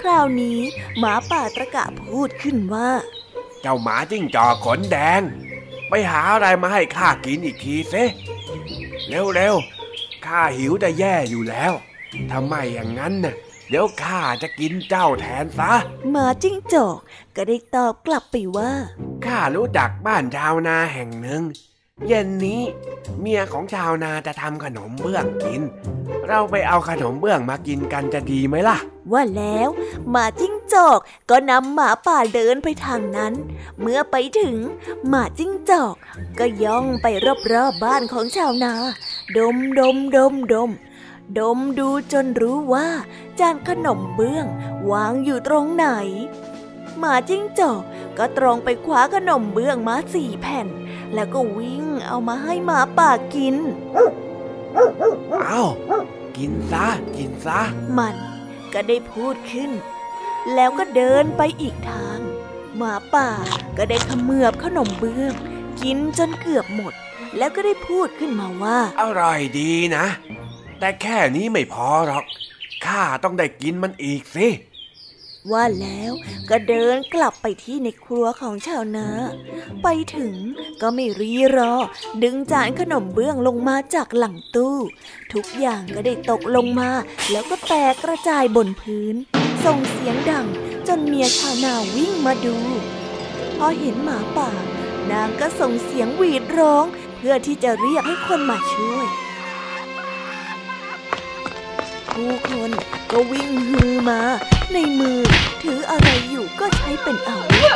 [0.00, 0.58] คราวนี้
[0.98, 2.90] หมาป่าตะกะพูดขึ้นว่า
[3.60, 5.22] เจ้าหมาจิ้งจอกขนแดง
[5.88, 7.94] ไปหาอะไรมาให้ข้ากินอีกทีเซ
[9.08, 11.72] เร็วๆข้าหิวจะแย่อยู่แล้ว
[12.32, 13.34] ทำไมอย่างนั้นน่ะ
[13.68, 15.72] เดี๋ยวข้าจะกินเจ้าแทนซะ
[16.10, 16.98] หมาจิ้งจอก
[17.36, 18.70] ก็ได้ตอบกลับไปว่า
[19.26, 21.42] ข้ารู้จักบ้านชาวนาแห่งหนึ่ง
[22.08, 22.62] เย็นนี้
[23.20, 25.62] เมียของชาวนาจะทำขนมเบื้องกิน
[26.28, 28.78] เราไปเอาขนมเบื้องมากินกันจะดีไหมล่ะ
[29.12, 29.68] ว่าแล้ว
[30.10, 30.98] หมาจิ้งจอก
[31.30, 33.32] ก็นำหมาป่าเดินไปทางนั้น
[33.80, 34.56] เมื่อไปถึง
[35.08, 35.94] หมาจิ้งจอก
[36.38, 38.74] ก็ย่องไปรอบๆบบ้านของชาวนา
[39.36, 40.70] ดมดมดมดม
[41.38, 42.88] ดมดูจนรู้ว่า
[43.40, 44.46] จานขนมเบื้อง
[44.90, 45.86] วางอยู่ตรงไหน
[46.98, 47.80] หมาจิ้งจอก
[48.18, 50.68] ก็ตรงไปคว้าขนมเบื้องมาสี่แผ่น
[51.14, 53.56] แล้วก็วิ่งเอามาให้หมาป่ากิน
[55.32, 55.62] เอา
[56.36, 56.86] กินซะ
[57.16, 57.60] กินซะ
[57.98, 58.16] มัน
[58.72, 59.70] ก็ได้พูดขึ้น
[60.54, 62.18] แล้วก็เดินไปอีกทาง
[62.76, 63.28] หมาป่า
[63.76, 65.34] ก็ได้เขมือบขนมเบื้อง
[65.82, 66.94] กินจนเกือบหมด
[67.38, 70.06] แล้วก็ได้พูดขึ้นมาว่า อร่อยดีนะ
[70.78, 72.24] แต่แค่นี้ไม่พอหรอก
[72.86, 74.46] ข้าต้องได้กินมันอีกสิ
[75.52, 76.12] ว่าแล้ว
[76.50, 79.08] ก็เดินกลับไปที่ในครัวของชาวนา
[79.82, 80.34] ไปถึง
[80.82, 81.74] ก็ไม่รีรอ
[82.22, 84.76] ดึงจานขนมเบื้องลงมาจากหลังตู้
[85.32, 86.90] ทุกอย่างก็ได้ตกลงมา
[87.30, 89.14] แล้วก็แตกกระจายบนพื้น
[89.64, 90.46] ส่งเสียงดัง
[90.88, 92.56] จนเมียชาวนาวิ่งมาดู
[93.56, 94.52] พอเห็นหมาป่า
[95.10, 96.84] นางก็ส่งเสียงหวีดร้อง
[97.16, 99.06] เพื่อที่จะเรียกให้คนมาช่วย
[102.12, 102.70] ผู้คน
[103.10, 104.20] ก็วิ่งฮือมา
[104.72, 105.20] ในมือ
[105.62, 107.72] ถืออะไรอยู่ก็ใช้เป็นอาวุธ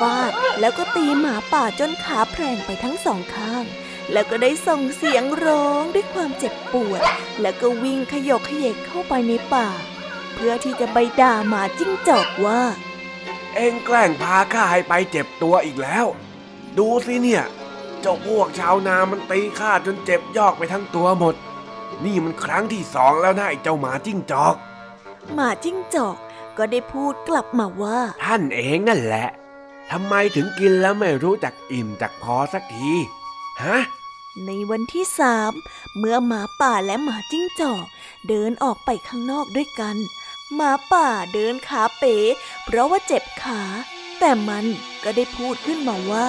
[0.00, 3.64] ฟาดแล้วก็ตีหมาป่าจนขาแพร่งไปทั้งสองข้าง
[4.12, 7.02] แล้วก็ได้ส่งเสียงร้องด้วยความเจ็บปวด
[7.40, 9.68] แล้วก็วิ่งขยกขยเยกเข้าไปในป่า
[10.34, 12.62] เพื่อที่จะไปด่าหมาจิ้งจอกว่า
[13.54, 16.06] เองแกล้งพาข้าให้ไปเจ็บตัวอีกแล้ว
[16.78, 17.44] ดูสิเนี่ย
[18.00, 21.34] เจ้าพวกชาวนามันตีข้าจนเจ็บยอกไปทั้งตัวหมด
[22.04, 24.54] นี่มันครั้งที่สองแล้วนะไอ้เจ้าหมาจิ้งจอก
[25.34, 26.16] หมาจิ้งจอก
[26.56, 29.28] ก็ได้พูดกลับมาว่า ท่านเองนั่นแหละ
[29.90, 32.90] ทำไมถึงกินแล้วไม่รู้จักอิ่มจักพอสักที
[33.62, 33.78] ฮะ
[34.46, 35.52] ในวันที่สาม
[35.96, 37.84] เมื่อหมาป่าและหมาจิ้งจอก
[38.28, 39.96] เดินออกไปข้างนอกด้วยกัน
[40.54, 42.16] หมาป่าเดินขาเป๋
[42.64, 43.62] เพราะว่าเจ็บขา
[44.18, 44.66] แต่มัน
[45.02, 46.26] ก็ได้พูดขึ้นมาว่า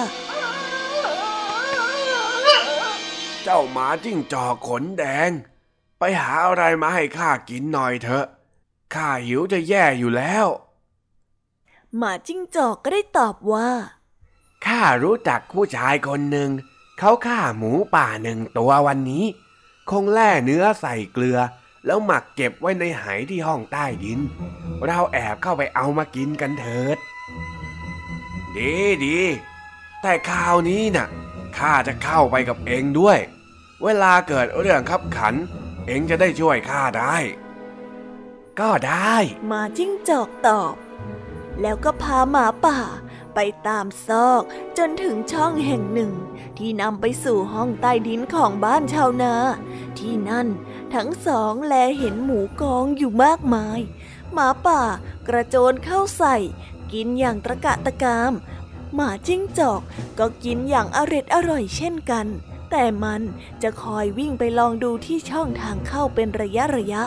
[3.42, 5.53] เจ้าหมาจิ้งจอกขนแดงไป
[6.20, 8.26] หาอะไรมาให้ข้ากินหน่อยเถอะ
[8.94, 10.46] ข้าหิวจะแย่อยู่แล้ว
[11.96, 13.70] หมาจิ้งจอกก็ได้ตอบว่า
[14.66, 16.50] ข้ารู้จักผู้ชายคนหนึ่ง
[16.98, 19.24] เขาฆ่าหมูป่าหนึ่งตัววันนี้
[19.90, 21.38] คงแล่เนื้อใส่เกลือ
[21.86, 24.20] แล้วหมักเก็บไว้ในไหที่ห้องใต้ดิน
[24.84, 26.98] เราแอบเข้าไปเอามากินกันเถิด
[28.56, 29.20] ดีดี
[30.02, 31.06] แต่คราวนี้น่ะ
[31.58, 33.18] ข้าจะเข้าไปกับเองด้วย
[33.82, 35.34] เวลาเกิดเรื่องขับขัน
[35.86, 37.16] เองจะได้ช่วยข้าได้
[38.60, 39.16] ก็ได้
[39.46, 40.74] หมาจิ้งจอกตอบ
[41.60, 42.78] แล้วก็พาหมาป่า
[43.34, 44.42] ไปตามซอก
[44.78, 46.12] จนถึงช่องแห่งหนึ่ง
[46.58, 49.34] ที่นำไปสู่ห้องใต้ดินของบ้านชาวนา
[49.98, 50.48] ที่นั่น
[50.94, 53.80] ทั้งสองแลเห็นหมูกองอยู่มากมาย
[54.32, 54.82] หมาป่า
[55.28, 56.36] กระโจนเข้าใส่
[56.92, 58.32] กินอย่างตะกะตะกาม
[58.94, 59.82] หมาจิ้งจอก
[60.18, 62.26] ก็กินอย่างอร็ดอร่อยเช่นกัน
[62.76, 63.22] แต่มัน
[63.62, 67.02] จะคอยวิ่งไปลองดูที่ช่องทางเข้าเป็นระยะระยะ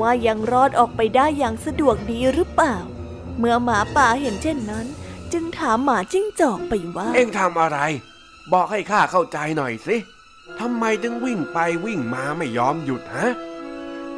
[0.00, 2.76] ว่ายังรอดออกไปได้อย่างสะดวกดีหรือเปล่า
[3.38, 4.86] เมื่อหมาป่าเห็นเช่นนั้น
[5.32, 7.78] จึงถามหมาจิ้งจอกไปว่า เอ็งทำอะไร
[8.52, 9.96] บอกให้ข้าเข้าใจหน่อยสิ
[10.60, 13.28] ทำไมถึงวิ่งไปวิ่งมาไม่ยอมหยุดฮะ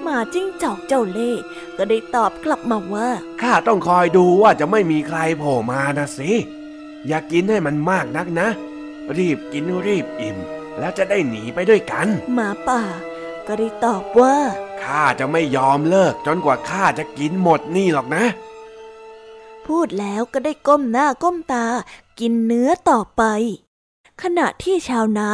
[0.03, 1.43] หมาจิ้งจอกเจ้าเล่ห์
[1.77, 3.09] ก็ได้ตอบกลับมาว่า
[3.43, 6.31] ข้าต้องคอยดูว่าจะไม่มีใครโผล่มานะสิ
[7.07, 8.49] อย่ากกินให้มันมากนักนะ
[9.17, 10.39] รีบกินรีบอิ่ม
[10.79, 12.83] แล้วจะได้หนีไปด้วยกัน หมาป่า
[13.47, 14.37] ก็ได้ตอบว่า
[14.83, 18.25] ข้าจะไม่ยอมเลิกจนกว่าข้าจะกินหมดนี่หรอกนะ
[19.67, 21.67] พูดแล้วก็ได้ก้มหน้าก้มตา
[22.21, 23.23] กินเนื้อต่อไป
[24.23, 25.31] ขณะที่ชาวนา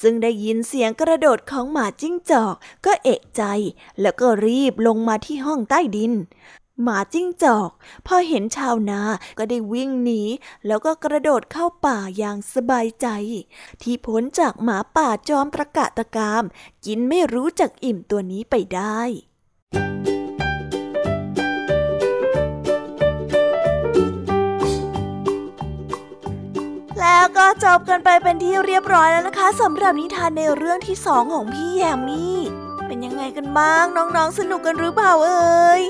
[0.00, 2.54] ซึ่งได้ยินเสียงกระโดดของหมาจิ้งจอก
[2.84, 3.42] ก็เอกใจ
[4.00, 6.12] แล้วก็รีบลงมาที่ห้องใต้ดิน
[6.82, 7.70] หมาจิ้งจอก
[8.06, 9.00] พอเห็นชาวนา
[9.38, 10.22] ก็ได้วิ่งหนี
[10.66, 13.06] แล้วก็กระโดดเข้าป่าอย่างสบายใจ
[13.82, 16.44] ที่พ้นจากหมาป่าจอมตะกะตะกาม
[16.84, 19.00] กินไม่รู้จักอิ่มตัวนี้ไปได้
[27.00, 32.38] แล้วก็จบกันไปเป็นที่เรียบร้อยแล้วนะคะสำหรับนิทานในเรื่องที่สองของพี่แยมมี่
[32.86, 35.82] เป็นยังไงกันบ้างน้องๆสนุกกันหรือเปล่าเอ่ย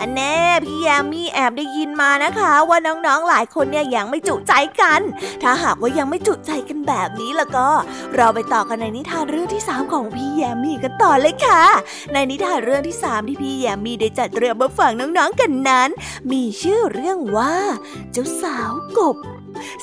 [0.00, 5.00] อันแน่พี่แยมมี่แอบได้ยินมานะคะ ว่าน้องๆหลายคนเนี่ยยังไม่จุใจกัน
[5.42, 7.66] ถ้าหากว่ายังไม่จุใจกันแบบนี้แล้วก็
[8.16, 11.62] เราไปต่อกันในนิทานเรื่องที่ 3 ของพี่แยมมี่กันต่อเลยค่ะ
[12.12, 15.88] ในนิทานเรื่องที่ 3 ที่พี่แยมมี่ได้จัดเตรียมมาฝากน้องๆกันนั้น
[16.32, 17.54] มีชื่อเรื่องว่า
[18.12, 19.16] เจ้าสาวกบ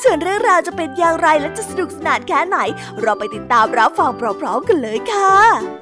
[0.04, 2.58] ส่วนเรื่องราวจะเป็นอย่างไรและจะสนุกสนานแค่ไหน
[3.02, 4.12] เราไปติดตามรับฟัง
[4.42, 5.81] พร้อมๆกันเลยค่ะ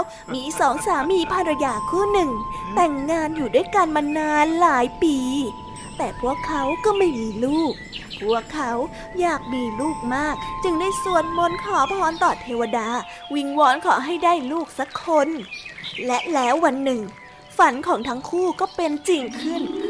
[0.00, 2.30] แล้วมีสองสามีภรรยาคู่หนึ่ง
[2.74, 5.16] แต่งงานอยู่ด้วยกันมานานหลายปี
[5.96, 7.72] แต่พวกเขาก็ไม่มีลูก
[8.20, 8.72] พวกเขา
[9.20, 12.88] อยากมีลูกมาก จึงได้สวดมนต์ขอพรต่อเทวดา
[13.34, 15.28] วิงวอนขอให้ได้ลูกสักคน
[16.06, 17.00] และแล้ววันหนึ่ง
[17.58, 19.62] ฝันของทั้งคู่ก็เป็นจริงขึ้น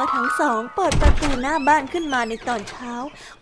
[0.00, 2.92] มื่อทั้งสองเปิดประตูหน้าบ้านขึ้นมาในตอนเช้า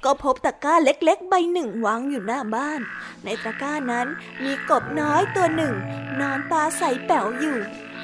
[0.05, 2.81] ก็พบตะกร้าเล็กๆ ใบหนึ่งวางอยู่หน้าบ้าน
[3.25, 4.07] ในตะกร้านั้น
[4.45, 5.75] มีกบน้อยตัวหนึ่ง
[6.21, 7.59] นอนตาใสแป๋วอยู่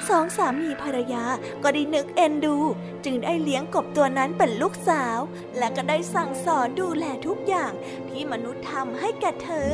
[0.09, 1.25] สองสามีภรรยา
[1.63, 2.57] ก็ได้นึกเอ็นดู
[3.05, 5.17] จึงได้เลี้ยงกบตัวนั้นเป็นลูกสาว
[5.57, 7.71] และก็ได้สั่งสอนดูแลทุกอย่าง
[8.09, 9.69] ที่มนุษย์ทำให้แก่เธอ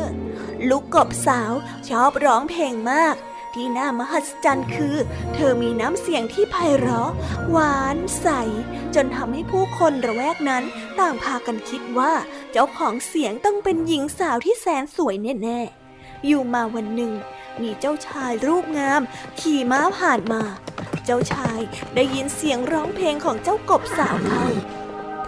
[0.69, 1.53] ลูกกบสาว
[1.89, 3.15] ชอบร้องเพลงมาก
[3.56, 4.95] ที่น่ามหัศจรรย์คือ
[5.34, 7.12] เธอมีน้ำเสียงที่ไพเราะ
[7.49, 8.28] หวานใส
[8.95, 10.64] จนทำให้ผู้คนระแวกนั้น
[10.99, 12.14] ต่างพากันคิดว่า
[12.52, 17.14] เจ้าของเสียงต้องเป็นหญิงสาวที่แสนสวยแน่ๆ อยู่มาวันหนึ่ง
[17.62, 19.02] มีเจ้าชายรูปงาม
[19.39, 20.41] ขี่ม้าผ่านมา
[21.06, 21.60] เจ้าชาย
[21.95, 24.45] ได้ยินเสียงร้องเพลงของเจ้ากบสาวเขา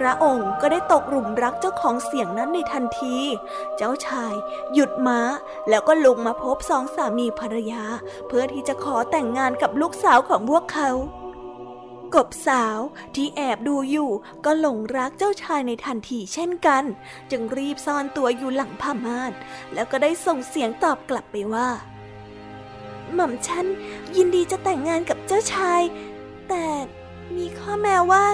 [0.06, 3.18] ระองค์ก็ได้ตกหลุมรักเจ้าของเสียงนั้นในทันที
[3.78, 4.34] เจ้าชาย
[4.74, 5.20] หยุดม้า
[5.70, 7.84] แล้วก็ลงมาพบสองสามีภรรยา
[8.28, 10.92] เพื่อที่จะขอแต่งงานกับลูกสาวของพวกเขา
[12.16, 12.80] กบสาว
[13.16, 14.10] ที่แอบดูอยู่
[14.46, 16.84] ก็หลงรักเจ้าชายในทันทีเช่นกัน
[17.32, 19.32] จึงรีบซ่อนตัวอยู่หลังผ้าม่าน
[19.74, 21.70] แล้วก็ได้ส่งเสียงตอบกลับไปว่า
[23.14, 23.66] หม่อมฉัน
[24.16, 25.82] ยินดีจะแต่งงานกับเจ้าชาย
[26.50, 26.66] แต่
[27.38, 28.26] มีข้อแม้ว่า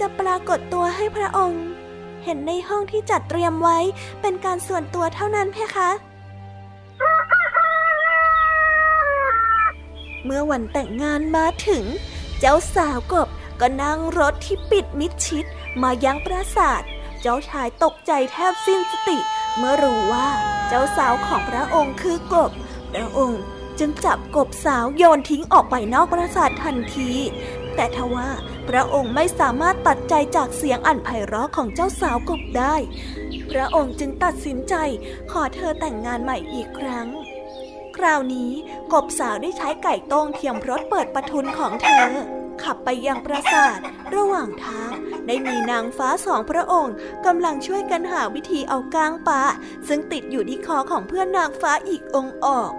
[0.00, 1.64] จะปรากฏตัวให้พระองค์
[2.24, 3.78] เห็นในห้องที่จัดเตรียมไว้
[4.20, 5.90] เป็นการส่วนตัวเท่านั้นเพคะ
[10.24, 11.84] เมื่อวันแต่งงานมาถึง
[12.40, 13.28] เจ้าสาวกบ
[13.60, 15.44] ก็นั่งรถที่ปิดมิดชิด
[15.82, 16.82] มายังปราสาท
[17.20, 19.18] เจ้าชายตกใจแทบสิ้นสติ
[19.56, 20.28] เมื่อรู้ว่า
[20.68, 22.50] เจ้าสาวของพระองค์คือกบ
[22.94, 23.42] พระองค์
[23.78, 27.10] จึงจับกบสาวโยนทิ้งออกไปนอกปราสาททันที
[27.80, 28.30] แต่ทว่า
[28.68, 32.74] พระองค์ไม่สามารถตัดใจจากเสียงอันไพเราะของเจ้าสาวกบได้
[33.50, 34.74] พระองค์จึงตัดสินใจ
[35.30, 37.06] ขอเธอแต่งงานใหม่อีกครั้ง
[37.96, 38.50] คราวนี้
[38.92, 42.08] กบสาวได้ใช้ไก่ต้งเทียมรถเปิดประทุนของเธอ
[42.62, 43.78] ขับไปยังปราสาท
[44.14, 44.90] ระหว่างทาง
[45.26, 46.94] ได้มีนางฟ้าสองพระองค์
[47.26, 49.42] กำลังช่วยกันหาวิธีเอาก้างปลา
[49.88, 52.72] ซึ่งติดอยู่ที่คอของเพื่อนนางฟ้าอีกองค์ออก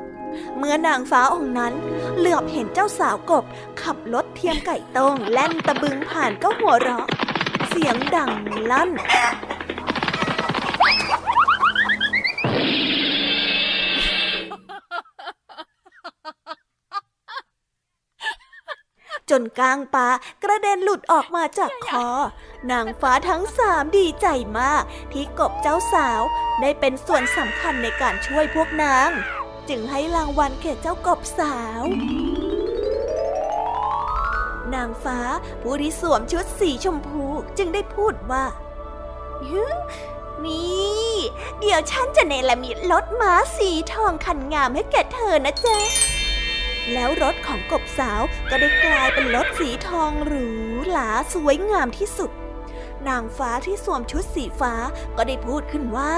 [0.58, 1.74] เมื่อนางฟ้าองค์นั้น
[2.18, 3.44] เหลือบเห็นเจ้าสาวกบ
[3.82, 7.08] ขับรถเทียมไก่ต้งแล่นตะบึงผ่านก็หัวเราะ
[7.70, 8.32] เสียงดัง
[8.72, 8.90] ลั่น
[19.34, 20.08] จนกลางปลา
[20.44, 22.08] กระเด็นหลุดออกมาจากคอ
[22.72, 24.28] นางฟ้าทั้งสามดีใจ
[24.60, 26.22] มาก ที่กบเจ้าสาว
[26.62, 29.10] ได้เป็นส่วนสำคัญในการช่วยพวกนาง
[29.70, 31.84] จึงให้รางวัลแก่เจ้ากบสาว
[34.74, 35.20] นางฟ้า
[35.62, 37.24] ผู้ที่สวมชุดสีชมพู
[37.58, 38.46] จึงได้พูดว่า
[39.50, 39.64] ฮึ
[40.46, 41.16] นี่
[41.60, 45.80] เดี๋ยวฉันจะเนรมิตรถม้าสีทองคันงามให้แก่เธอนะจ๊ะ
[46.94, 50.48] แล้วรถของกบสาวก็ได้กลายเป็นรถสีทองหรู
[50.90, 52.32] หราสวยงามที่สุด
[53.08, 54.74] นางฟ้าที่สวมชุดสีฟ้า
[55.18, 56.14] ก็ได้พูดขึ้นว่า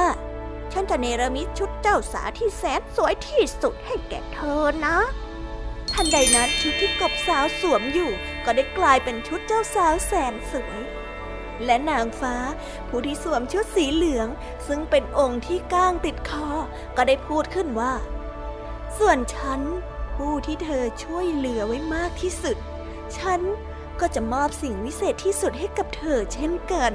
[0.74, 4.98] ฉันจะเนรมิตชุดเจ้าสาวที่แสนสวยที่สุดให้แก่เธอนะ
[5.94, 8.12] ทันใดนั้นชุดที่กบสาวสวมอยู่
[8.46, 10.80] ก็ได้กลายเป็นชุดเจ้าสาวแสนสวย
[11.66, 12.36] และนางฟ้า
[12.88, 14.28] ผู้ที่สวมชุดสีเหลือง
[14.68, 16.48] ซึ่งเป็นองค์ที่ก้างติดคอ
[16.98, 17.94] ก็ได้พูดขึ้นว่า
[18.98, 19.62] ส่วนฉัน
[20.16, 22.58] ผู้ที่เธอช่วยเหลือไว้มากที่สุด
[23.18, 23.42] ฉัน
[24.00, 26.94] ก็จะมอบสิ่งวิเศษที่สุดให้กับเธอเช่นกัน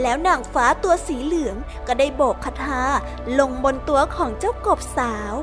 [0.00, 2.82] แล้วนางฟ้าตัวสีเหลืองก็ได้โบกคาถา
[3.38, 5.34] ลงบนตัวของเจ้ากบสาว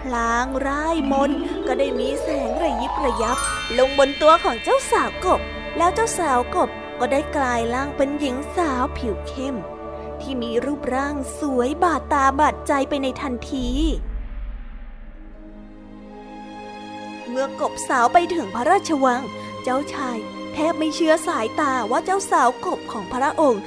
[0.00, 1.30] พลางร่ายมน
[1.66, 3.38] ก็ได้มีแสงระยิบระยับ
[3.78, 5.40] ลงบนตัวของเจ้าสาวกบ
[5.76, 6.68] แล้วเจ้าสาวกบ
[7.00, 9.56] ก็ได้กลายร่างเป็นหญิงสาวผิวเข้ม
[10.20, 13.68] ที่มีรูปร่างสวยบาดตาบาดใจไปในทันที
[17.28, 19.22] เมื่อกบสาวไปถึงพระราชวัง
[19.62, 20.18] เจ้าชาย
[20.52, 23.62] แทบไม่เชื่อสายตาว่าเจ้าสาวกบของพระองค์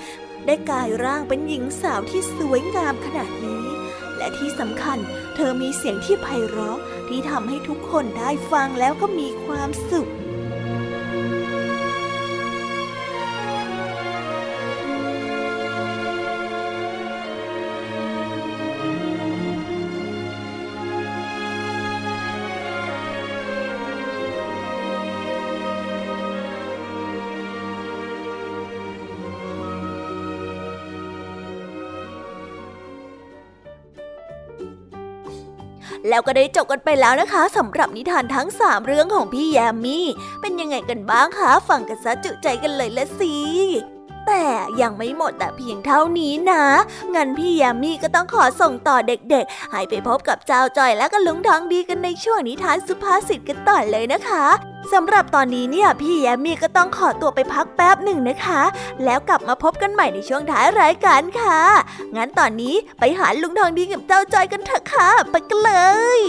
[0.45, 3.65] ได้กลายร่างเป็นหญิงสาวที่สวยงามขนาดนี้
[4.17, 4.97] และที่สำคัญ
[5.35, 6.77] เธอมีเสียงที่ไพเราะ
[7.09, 10.09] ที่ทำให้ทุกคนได้ฟังแล้วก็มีความสุข
[36.09, 40.05] แล้วก็ได้จบกันไปแล้วนะคะสำหรับนิทานทั้ง 3 เรื่องของพี่แยมมี่
[40.41, 43.33] เป็นยังไงกันบ้างคะ ฟังกันซะจุใจกันเลยละสิ
[44.27, 44.45] แต่
[44.81, 46.65] ยังไม่หมดแต่เพียงเท่านี้นะ
[47.15, 54.45] งั้นพี่แยมมี่ก็ต้องขอส่งต่อเด็กๆ ให้ไปพบกับเจ้าจอยและก็ลุงทองดีกันในช่วงนิทานสุภาษิตกันต่อเลยนะคะ
[54.93, 58.61] สำหรับตอนนี้เนี่ยพี่แยมมี่ก็ต้องขอตัวไปพักแป๊บหนึ่งนะคะ
[59.03, 61.61] แล้วกลับมาพบกันใหม่ในช่วงท้ายรายการค่ะ
[62.15, 65.73] งั้นตอนนี้ไปหาลุงทองดีกับเจ้าจอยกันเถอะค่ะ ไปกันเล
[66.17, 66.21] ย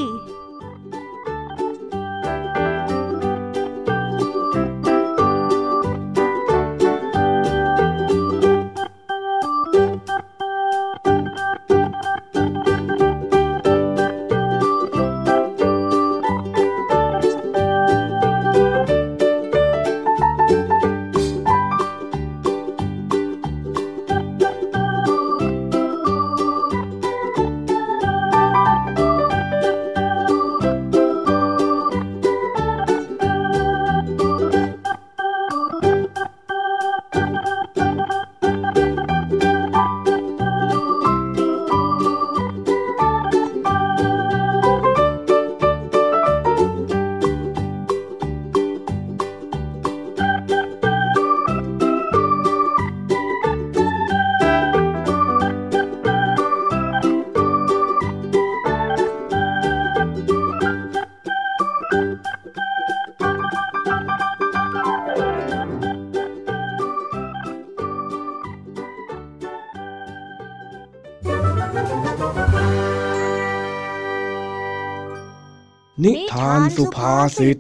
[76.05, 77.57] นิทานสุภาษิต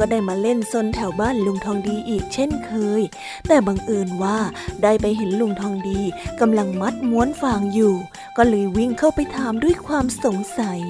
[0.00, 3.02] ก็ได้มาเล่นซนแถวบ้านลุงทองดีอีกเช่นเคย
[3.46, 4.38] แต่บังเอิญว่า
[4.82, 6.00] ได้ไปเห็นลุงทองดี
[6.40, 7.94] กำลังมัดม้วนฟางอยู่
[8.36, 10.80] ก็เลยวิ่งเข้าไปถามด้วยความสงสัย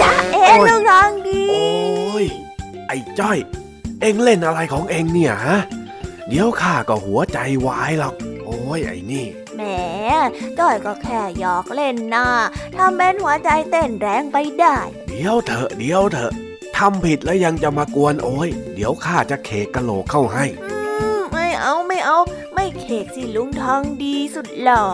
[0.00, 2.24] จ้าเอ๋ลุงทองดี โอ้ย
[2.88, 3.38] ไอ้จ้อย
[4.00, 5.58] เอ็งเล่นอะไรของเอ็งเนี่ยฮะ
[6.28, 8.14] เดี๋ยวข้าก็หัวใจวายหรอก
[8.44, 9.26] โอ้ยไอ้นี่
[10.58, 12.26] จ้อยก็แค่หยอกเล่นนะ
[12.76, 14.76] ทำเป็นหัวใจเต้นแรงไปได้
[15.08, 16.32] เดี๋ยวเถอะเดี๋ยวเถอะ
[16.76, 20.78] ทำผิดแล้วยังจะมากวนโอ้ย เดี๋ยวข้าจะเคกกะโหลกเข้าให้อื
[21.18, 22.18] มไม่เอาไม่เอา
[22.54, 24.84] ไม่เคกสิลุงทองดีสุดหล่อ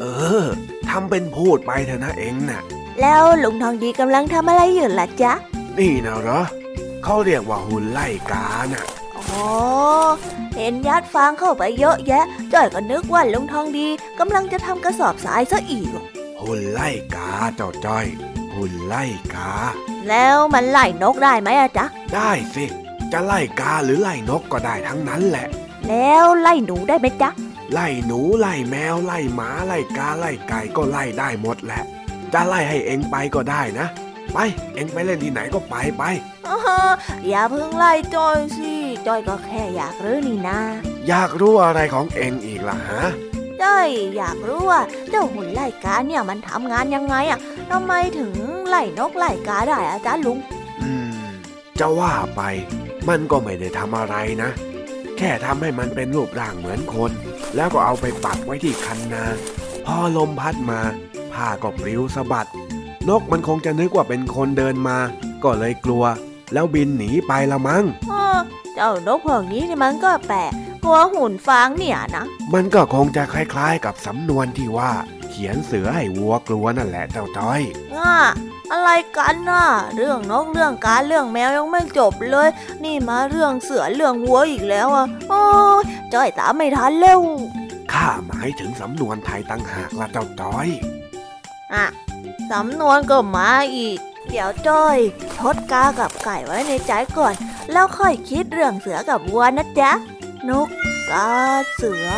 [0.00, 0.04] เอ
[0.42, 0.44] อ
[0.88, 2.62] ทำเป็นพูดไปเถอะนะเอ็งน่ะ
[3.00, 5.32] แล้วลุงทองดีกำลังทำอะไรอยู่ล่ะจ๊ะ
[5.78, 6.40] นี่นะเหรอ
[7.04, 8.84] เขาเรียกว่าหุ่นไล่กาน่ะ
[9.30, 9.48] อ๋อ
[10.56, 15.90] เห็นยัดฟางเข้าไปเยอะแยะ จ้อยก็นึกว่าลุงทองดีกำลังจะทำกระสอบทรายซะอีก
[16.40, 18.06] หุ่นไล่กาเจ้าจ้อย
[18.54, 19.04] หุ่นไล่
[19.34, 19.52] กา
[20.08, 22.64] แล้วมันไล่นกได้ไหมอะจ๊ะ ได้สิ
[23.12, 25.46] จะไล่กาหรือไล่นกก็ได้ทั้งนั้นแหละ
[25.88, 27.30] แล้วไล่หนูได้ไหมจ๊ะ
[27.72, 31.82] ไล่หนูไล่แมวไล่หมาไล่กาไล่ไก่ก็ไล่ได้หมดแหละ
[32.32, 33.86] จะไล่ให้เองไปก็ได้นะ
[34.32, 34.38] ไป
[34.74, 36.02] เองไปเล่นที่ไหนก็ไปไป
[36.48, 36.56] อ้า
[37.28, 38.71] อย่าเพิ่งไล่จอยสิ
[39.06, 40.58] จอยก็แค่อยากรู้นี่นะ
[41.08, 43.02] อยากรู้อะไรของเองอีกล่ะฮะ
[43.62, 44.80] จ้อยอยากรู้ว่า
[45.10, 47.38] เจ้าหุ่นไล่กาเนี่ยมันทำงานยังไงอะ
[47.70, 48.34] ทำไมถึง
[48.68, 50.38] ไล่นกไล่กาได้อะจ๊ะลุง
[50.82, 50.90] อื
[51.24, 51.26] ม
[51.80, 52.40] จะว่าไป
[53.08, 54.50] มันก็ไม่ได้ทำอะไรนะ
[55.16, 57.10] แค่ทำให้มันเป็นรูปร่างเหมือนคน
[57.56, 59.24] แล้วก็เอาไปปักไว้ที่คันนา
[59.86, 60.80] พอลมพัดมา
[61.32, 62.48] ผ้าก็ปลิวสะบัด
[63.08, 64.98] นกมันคงจะนึกว่าเป็นคนเดินมา
[65.44, 66.04] ก็เลยกลัว
[66.52, 68.24] แล้วบินหนีไปละมั้งอ้อ
[68.74, 70.52] เจ้านกพวกนี้นี่มันก็แปลก
[70.84, 72.24] กลัวหุ่นฟางเนี่ยนะ
[72.54, 74.90] มันก็คงจะคล้ายๆ กับสำนวนที่ว่า
[75.30, 77.60] เขียนเสือให้วัวกลัวนั่นแหละเจ้าจ้อย
[77.94, 78.16] ง่า
[78.72, 79.66] อะไรกันน่ะ
[79.96, 82.48] เรื่องนกเรื่องกาเรื่องแมวยังไม่จบเลย
[82.84, 85.42] นี่มาเรื่องเสือเรื่องวัวอีกแล้วอะโอ้
[85.80, 85.82] ย
[86.14, 87.20] จ้อยตามไม่ทันเร็ว
[87.92, 90.68] ข้าหมายถึงสำนวนไทยตั้งหากละเจ้าจ้อย
[91.74, 91.86] อะ
[92.52, 94.96] สำนวนก็มาอีก เดี๋ยวจ้อย
[95.40, 97.34] ทดกากับไก่ไว้ในใจก่อน
[97.72, 99.92] แล้วค่อยคิดเรื่องเสือกับวัวนะจ๊ะ
[100.48, 100.68] นก
[101.10, 101.30] กา
[101.74, 102.08] เสือ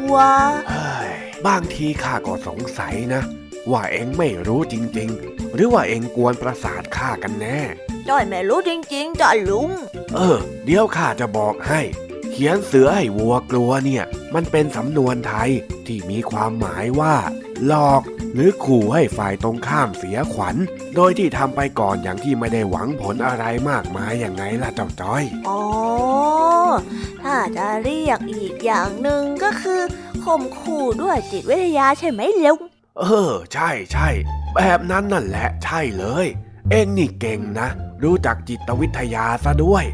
[0.00, 0.20] วัว
[0.68, 1.10] เฮ้ย
[1.46, 3.22] บางทีข้าก็สงสัยนะ
[3.70, 7.60] ว่าเอ็งไม่รู้จริง ๆ หรือว่าเอ็งกวนประสาทข้ากันแน่
[8.08, 9.70] จ้อยไม่รู้จริง ๆจ้ะลุง
[10.14, 15.50] เออ เดี๋ยวข้าจะบอกให้เขียนเสือให้วัวกลัวเนี่ย มันเป็นสำนวนไทย
[15.86, 17.14] ที่มีความหมายว่า
[17.66, 18.02] หลอก
[18.34, 20.56] หรือขู่ให้ฝ่ายตรงข้ามเสียขวัญ
[20.94, 25.62] โดยที่ทำไปก่อนอย่างที่ไม่ได้หวังผลอะไรมากมายอย่างไงล่ะเจ้าจ้อย อ๋อ
[27.22, 29.80] ถ้าจะเรียกอีกอย่างหนึ่งก็คือ
[30.24, 32.58] ข่มขู่ด้วยจิตวิทยาใช่ไหมลุง
[32.98, 34.08] เออ ใช่ใช่
[34.54, 36.26] แบบนั้นนั่นแหละใช่เลย
[36.70, 37.68] เอ็งนี่เก่งนะ
[38.02, 39.84] รู้จักจิตวิทยาซะด้วย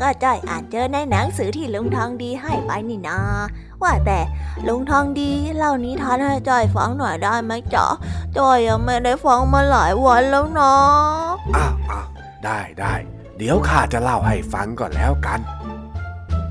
[0.00, 3.18] ก็จ้อยอ่านเจอในหนังสือที่ลุงทองดีให้ไปนี่นา
[3.82, 4.20] ว่าแต่
[4.68, 7.86] ลุงทองดีเล่านิทานให้จ้อยฟังหน่อยได้ไหมจ๊ะ
[8.36, 10.74] จ้อยยังไม่ได้ฟังมาหลายวันแล้วนะ
[11.56, 12.06] อ้าวอ้าว
[12.44, 12.94] ได้ได้
[13.38, 15.40] เดี๋ยวข้าจะเล่าให้ฟังก่อนแล้วกัน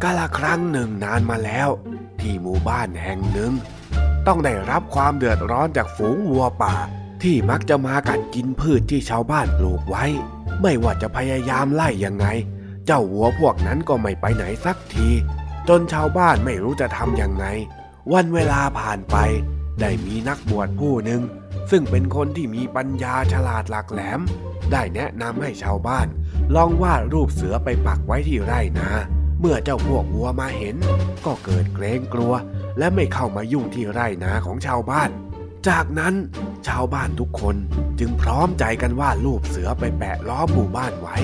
[0.02, 1.70] กาละครั้งหนึ่งนานมาแล้ว
[2.20, 3.52] ที่หมู่บ้านแห่งหนึ่ง
[4.28, 6.76] ต้องได้รับความเดือดร้อนจากฝูงวัวป่า
[7.24, 10.06] ที่มักจะมากัดกินพืชที่ชาวบ้านปลูกไว้
[10.62, 12.28] ไม่ว่าจะพยายามไล่ยังไง
[12.86, 15.10] เจ้าวัวพวกนั้นก็ไม่ไปไหนสักที
[15.70, 17.46] จนชาวบ้านไม่รู้จะทำยังไง
[18.14, 19.18] วันเวลาผ่านไป
[19.82, 21.22] ได้มีนักบวชผู้หนึ่ง
[21.72, 24.20] ซึ่งเป็นคนที่มีปัญญาฉลาดหลักแหลม
[24.72, 26.08] ได้แนะนำให้ชาวบ้าน
[26.56, 28.90] ลองวาดรูปเสือไปปักไว้ที่ไร่นา
[29.40, 30.76] เมื่อเจ้าพวกวัวมาเห็น
[31.26, 32.34] ก็เกิดเกรงกลัว
[32.78, 35.10] และไม่เข้ามายุ่งที่ไร่นาของชาวบ้าน
[35.70, 36.14] จากนั้น
[36.68, 37.55] ชาวบ้านทุกคน
[37.99, 41.18] จึงพร้อมใจกันวาดรูปเสือไปแปะล้อมหมู่บ้านไว้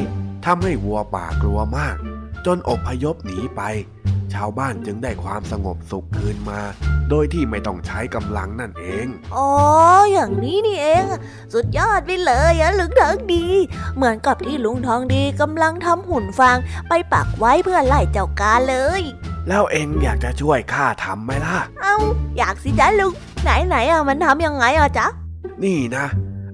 [0.46, 1.96] ทำให้วัวป่ากลัวมาก
[2.46, 3.62] จนอพยพหนีไป
[4.34, 6.62] ชาวบ้านจึงได้ความสงบสุขคืนมา
[7.10, 9.50] โดยที่ไม่ต้องใช้กำลังนั่นเอง อ๋อ
[10.12, 11.06] อย่างนี้นี่เอง
[11.54, 13.46] สุดยอดไปเลยอะลุงทองดี
[13.96, 16.58] เหมือนกับที่ลุงทองดีกำลังทำหุ่นฟาง
[16.90, 19.02] ไปปักไว้เพื่อไล่เจ้ากาเลย
[19.48, 21.98] แล้วเองอยากจะช่วยข้าทำไหมล่ะ เอ้า
[22.38, 23.14] อยากสิจ๊ะลุง
[23.44, 25.08] ไหนไหนๆอะมันทำยังไงอะจ๊ะ
[25.64, 26.06] นี่นะ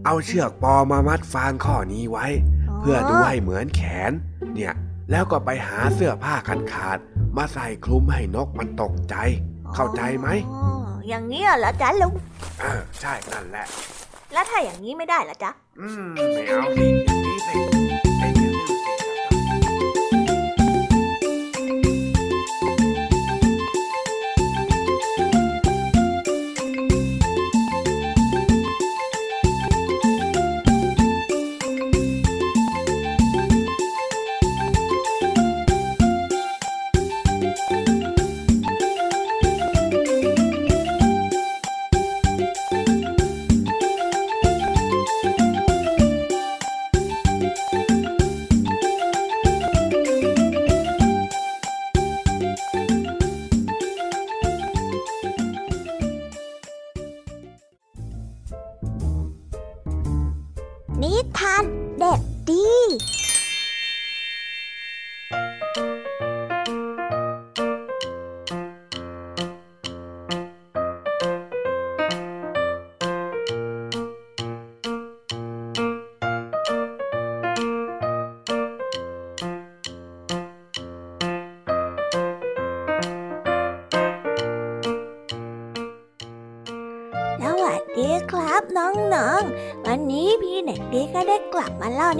[0.05, 2.25] เอาเชือกปอมามัดฟางข้อนี้ไว้
[2.79, 4.11] เพื่อดูให้เหมือนแขน
[4.53, 4.73] เนี่ย
[5.11, 9.15] แล้วก็ไปหาเสื้อผ้าขาดขาดๆมาใส่คลุมให้นกมันตกใจ
[9.75, 10.63] เข้าใจไหมอ๋อ
[11.07, 12.13] อย่างนี้เหรอจ๊ะลุง
[12.59, 13.65] เออใช่นั่นแหละ
[14.33, 17.82] แล้วถ้าอย่างนี้ไม่ได้ล่ะจ๊ะ อืมไม่เอาสิอย่างนี้สิ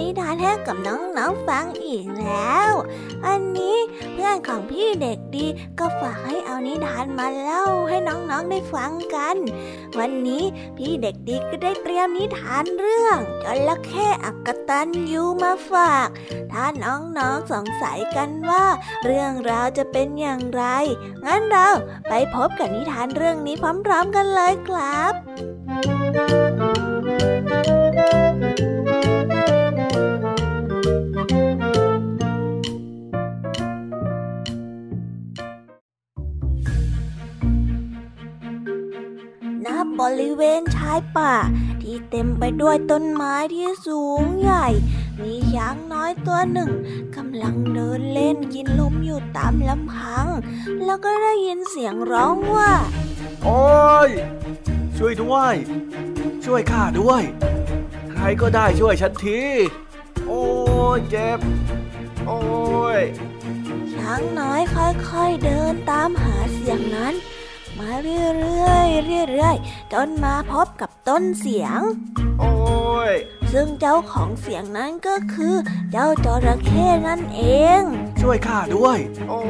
[0.00, 2.72] นิทานให้กับน้องๆฟังอีกแล้ว
[3.26, 3.76] อันนี้
[4.12, 5.46] เพื่อนของพี่เด็กดี
[5.78, 9.36] ก็ฝากให้เอานิทานมาเล่าให้น้องๆได้ฟังกัน
[9.98, 10.42] วันนี้
[10.76, 16.08] พี่เด็กดีก็ได้เตรียมนิทานเรื่องจระเข้อักตันยูมาฝาก
[16.52, 18.64] ถ้าน้องๆสงสัยกันว่า
[19.04, 20.64] เรื่องราวจะเป็นอย่างไร
[21.24, 21.68] งั้นเรา
[22.08, 25.12] ไปพบกับนิทานเรื่องนี้พร้อมๆกันเลยครับ
[26.16, 26.43] ณบ
[40.20, 41.34] ริเวณชายป่า
[41.82, 44.66] ที่เต็มไปด้วยต้นไม้ที่สูงใหญ่
[45.22, 46.70] มีช้างน้อยตัวหนึ่ง
[47.16, 50.26] กำลังเดินเล่นกินลมอยู่ตามลำพัง
[50.84, 52.72] แล้วก็ได้ยินเสียงร้องว่า
[53.44, 53.62] โอ้
[54.08, 54.10] ย
[54.96, 55.54] ช่วยด้วย
[56.44, 57.22] ช่วยข้าด้วย
[58.10, 59.40] ใครก็ได้ช่วยฉันที
[60.26, 60.42] โอ้
[60.96, 61.38] ยเจ็บ
[62.26, 62.40] โอ้
[62.98, 63.00] ย
[63.94, 67.14] ช้างน้อยค่อยๆเดินตามหาเสียงนั้น
[67.78, 68.22] มาเรื่
[68.68, 71.80] อยๆเรื่อยๆจนมาพบกับต้นเสียง
[72.38, 72.48] โอ้
[73.08, 73.10] ย
[73.52, 75.54] ซึ่งเจ้าของเสียงนั้นก็คือ
[75.92, 77.42] เจ้าจระเข้นั่นเอ
[77.80, 77.82] ง
[78.20, 78.98] ช่วยข้าด้วย
[79.30, 79.42] โอ้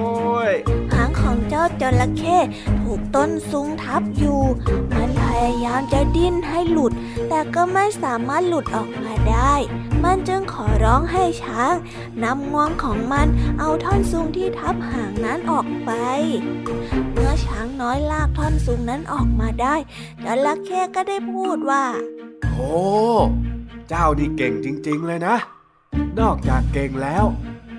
[0.51, 0.53] ย
[0.95, 2.39] หางของเจ้าจระเข้
[2.83, 4.41] ถูกต้นซุงทับอยู่
[4.95, 6.93] มันพยายามจะดิ้นให้หลุด
[7.29, 9.55] แต่ก็ไม่สามารถหลุดออกมาได้
[10.05, 11.75] มันจึงขอร้องให้ช้าง
[12.23, 13.27] นำงวงของมัน
[13.59, 15.91] เอาท่อนซุงที่ทับหางนั้นออกไป
[17.13, 19.75] เมื่อช้างน้อยลากท่อนซุงนั้นออกมาได้
[20.25, 21.85] จระเข้ก็ได้พูดว่า
[22.53, 22.73] โอ้
[23.89, 25.37] เจ้านี่เก่งจริง ๆ เลยนะ
[26.21, 27.25] นอกจากเก่งแล้ว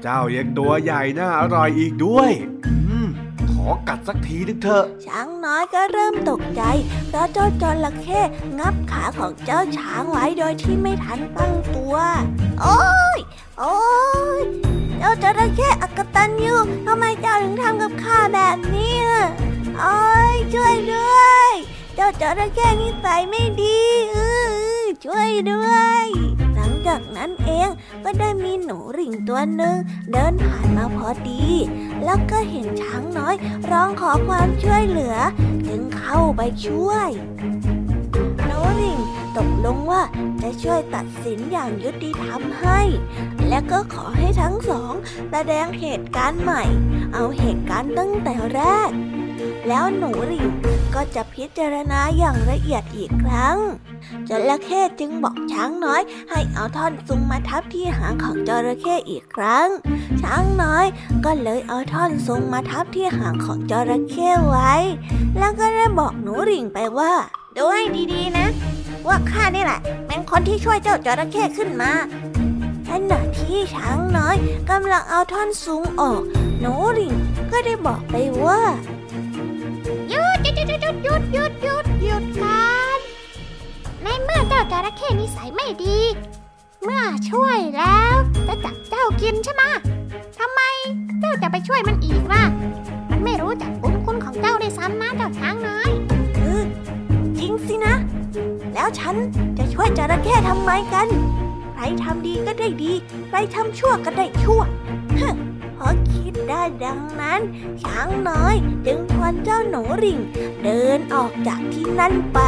[0.04, 2.32] เจ้ายังตัวใหญ่น่าอร่อยอีกด้วย
[2.66, 2.74] อื
[3.06, 3.08] ม
[3.52, 6.62] ขอกัดสักทีนึงเถอะ ช้างน้อยก็เริ่มตกใจ
[7.08, 8.22] เพราะเจ้าจระเข้
[8.60, 11.96] งับขาของเจ้าช้างไว้โดยที่ไม่ทันตั้งตัว
[12.62, 12.80] โอ้
[13.18, 13.20] ย
[13.60, 13.78] โอ้
[14.40, 14.42] ย
[15.00, 16.56] เจ้าจระเข้อักตันยู
[16.86, 18.96] ทำไมเจ้าถึงทำกับข้าแบบนี้
[19.80, 20.00] โอ้
[20.32, 21.52] ยช่วยด้วย
[21.96, 23.78] เจ้าจระเข้นิสัยไม่ดี
[24.12, 24.18] เอ
[24.82, 25.70] อช่วยด้ว
[26.04, 26.08] ย
[26.56, 27.70] หลังจากนั้นเอง
[28.04, 29.76] ก็ได้มีหนูริ่งตัวหนึ่ง
[30.12, 31.46] เดินผ่านมาพอดี
[32.04, 33.36] แล้วก็เห็นช้างน้อย
[33.70, 35.16] ร้องขอความช่วยเหลือ
[35.68, 37.10] จึงเข้าไปช่วย
[38.46, 39.00] โนริง
[39.38, 40.02] ตกลงว่า
[40.42, 42.82] จะช่วยตัดสินอย่างยุติธรรมให้
[43.50, 44.94] และก็ขอให้ทั้งสอง
[45.32, 46.64] แสดงเหตุการณ์ใหม่
[47.14, 48.92] เอาเหตุการณ์ตั้งแต่แรก
[49.68, 50.48] แล้วหนูริง
[50.96, 53.58] ก็จะพิจารณาอย่างละเอียดอีกครั้ง
[54.30, 59.68] จระเข้จึงบอกช้างน้อย ให้เอาท่อนซุงมาทับที่หางของจระเข้อีกครั้ง
[60.22, 60.86] ช้างน้อย
[61.26, 64.74] ก็เลยเอาท่อนซุงมาทับที่หางของจระเข้ไว้
[65.38, 67.14] แล้วก็ได้บอกหนูริ่งไปว่า
[67.56, 68.48] ดูให้ดีๆนะ
[69.08, 71.92] ว่าข้านี่แหละ เป็นคนที่ช่วยเจ้าจระเข้ขึ้นมา
[72.90, 74.36] ขณะที่ช้างน้อย
[74.70, 76.22] กำลังเอาท่อนซุงออก
[76.60, 77.14] หนูริ่ง
[77.52, 78.62] ก็ได้บอกไปว่า
[80.86, 82.66] ยุดหยุดหยุดหยุดหยุดกั
[82.98, 83.00] น
[84.04, 86.00] ในเมื่อเจ้าจระเข้นิสัยไม่ดี
[86.84, 88.16] เมื่อช่วยแล้ว
[88.48, 89.64] จะจับเจ้ากินใช่ไหม
[90.40, 90.62] ทำไม
[91.20, 92.44] เจ้าจะไปช่วยมันอีกล่ะ
[93.10, 95.92] มันไม่รู้จักบุญคุณของเจ้าได้ซ้ำนะเจ้าช้างน้อย
[96.36, 96.64] เออ
[97.38, 97.96] จริงสินะ
[98.74, 99.16] แล้วฉัน
[99.58, 101.08] จะช่วยจระเข้ทำไมกัน
[101.74, 102.92] ใครทำดีก็ได้ดี
[103.28, 104.62] ใครทำชั่วก็ได้ชั่ว
[105.20, 105.28] ฮึ
[105.78, 107.42] พอคิดได้ดังนั้น
[107.84, 108.56] ช้างน้อย
[108.86, 110.20] จึงชวนเจ้าหนูริ่ง
[110.64, 112.40] เดินออกจากที่นั่นไป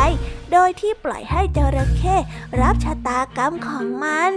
[0.52, 2.16] โดยที่ปล่อยให้จระเข้
[2.62, 4.34] รับชะตากรรมของมัน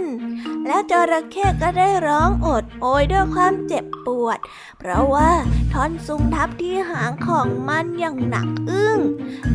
[0.67, 4.39] แล้วจระเข้ก็ได้ร้องโอดโอยด้วยความเจ็บปวด
[4.79, 5.31] เพราะว่า
[5.73, 8.99] ท่อนซุงทับที่หางของมันอย่างหนักอึ้ง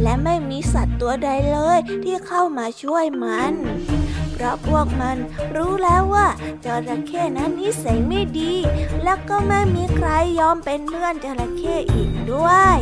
[0.03, 3.53] และไม่มีสัตว์ตัวใดเลยที่เข้ามาช่วยมัน
[4.37, 5.17] เพราะพวกมัน
[5.57, 6.27] รู้แล้วว่า
[6.65, 8.55] จระเข้นั้นนิสัยไม่ดี
[9.05, 10.09] และก็ไม่มีใคร
[10.41, 12.77] ยอมเป็นเพื่อนจระเข้อีกด้วย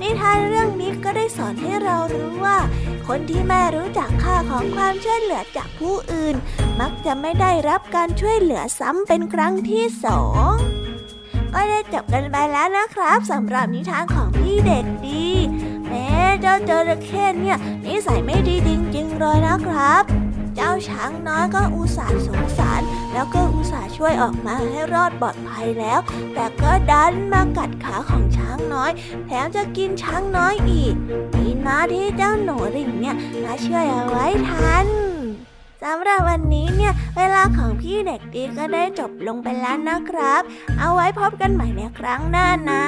[0.00, 2.58] นิทานเรื่องนี้ก็ได้สอนให้เรารู้ว่า
[3.06, 6.34] คนที่ไม่รู้จักค่าของความช่วยเหลือจากผู้อื่น
[6.80, 10.52] มักจะไม่ได้รับการช่วยเหลือซ้ำเป็นครั้งที่สอง
[11.54, 15.26] ก็ได้จบกันไปแล้วนะครับสำหรับนิทานของพี่เด็กดี
[15.88, 16.08] แม้
[16.40, 20.25] เจ้าจระเข้เนี่ยนิสัยไม่ดีจริงๆเลยนะครับ
[20.56, 22.82] เจ้าช้างน้อยก็อุตส่าห์สงสาร
[23.12, 25.98] แล้วก็อุตส่าห์ช่วยออกมาให้รอดปลอดภัยแล้ว
[26.34, 28.90] แต่ก็ดันมากัดขาของช้างน้อย
[29.26, 30.94] แถมจะกินช้างน้อยอีก
[31.34, 34.86] ดีนะที่เจ้าหนูริ่งเนี่ยมาช่วยเอาไว้ทัน
[35.82, 40.42] สำหรับวันนี้เนี่ย เวลาของพี่เด็กดีก็ได้จบลงไปแล้วนะครับ
[40.78, 42.84] เอาไว้พบกันใหม่ในครั้งหน้านะ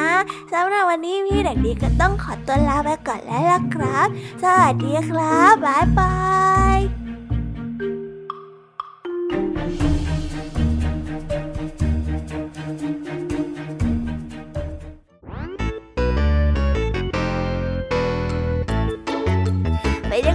[0.52, 4.08] สำหรับวันนี้พี่เด็กดีก็ต้องขอตัวลาไปก่อนแล้วล่ะครับ
[4.42, 6.14] สวัสดีครับบ๊ายบา
[6.76, 7.07] ย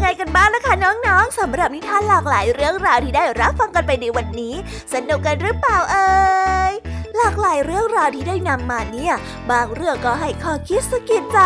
[0.04, 4.54] ไงกันบ้างล่ะคะน้องๆสำหรับนิทานหลากหลายเรื่องราวที่ได้รับฟังกันไปในวันนี้
[4.94, 6.08] สนุกกันหรือเปล่าเอ่
[6.72, 6.74] ย
[7.18, 9.14] หลากหลายเรื่องราวที่ได้นำมาเนี่ย
[9.52, 11.40] บางเรื่องก็ให้ข้อคิดสะกิดใจ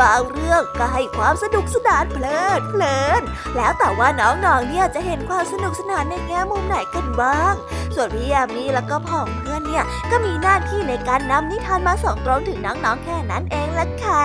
[0.00, 3.22] บางเรื่องก็ให้ความสนุกสนานเพลิดเพลิน
[3.56, 7.54] แล้วแต่ว่าน้องๆ เนี่ยจะเห็นความสนุกสนานในแง่มุมไหนกันบ้าง
[7.94, 14.24] ส่วนพี่ยามีแล้วก็พ่องเพื่อนเนี่ยก็มีหน้าที่ในการนำนิทานมาส่องตรงถึงน้องๆ แค่นั้นเองละค่ะ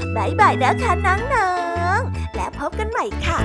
[0.15, 1.51] บายบายนะคะน้อ
[1.97, 3.39] งๆ และพบกันใหม่ค่ะ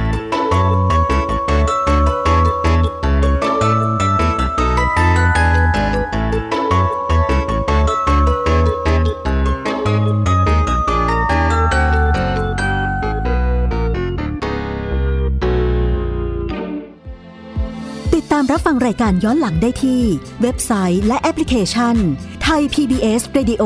[18.14, 20.02] ติดตามรับฟังรายการย้อนหลังได้ที่
[20.42, 21.96] เว็บไซต์และแอปพลิเคชัน
[22.42, 23.64] ไทย PBS Radio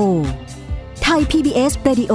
[1.03, 2.15] ไทย PBS Radio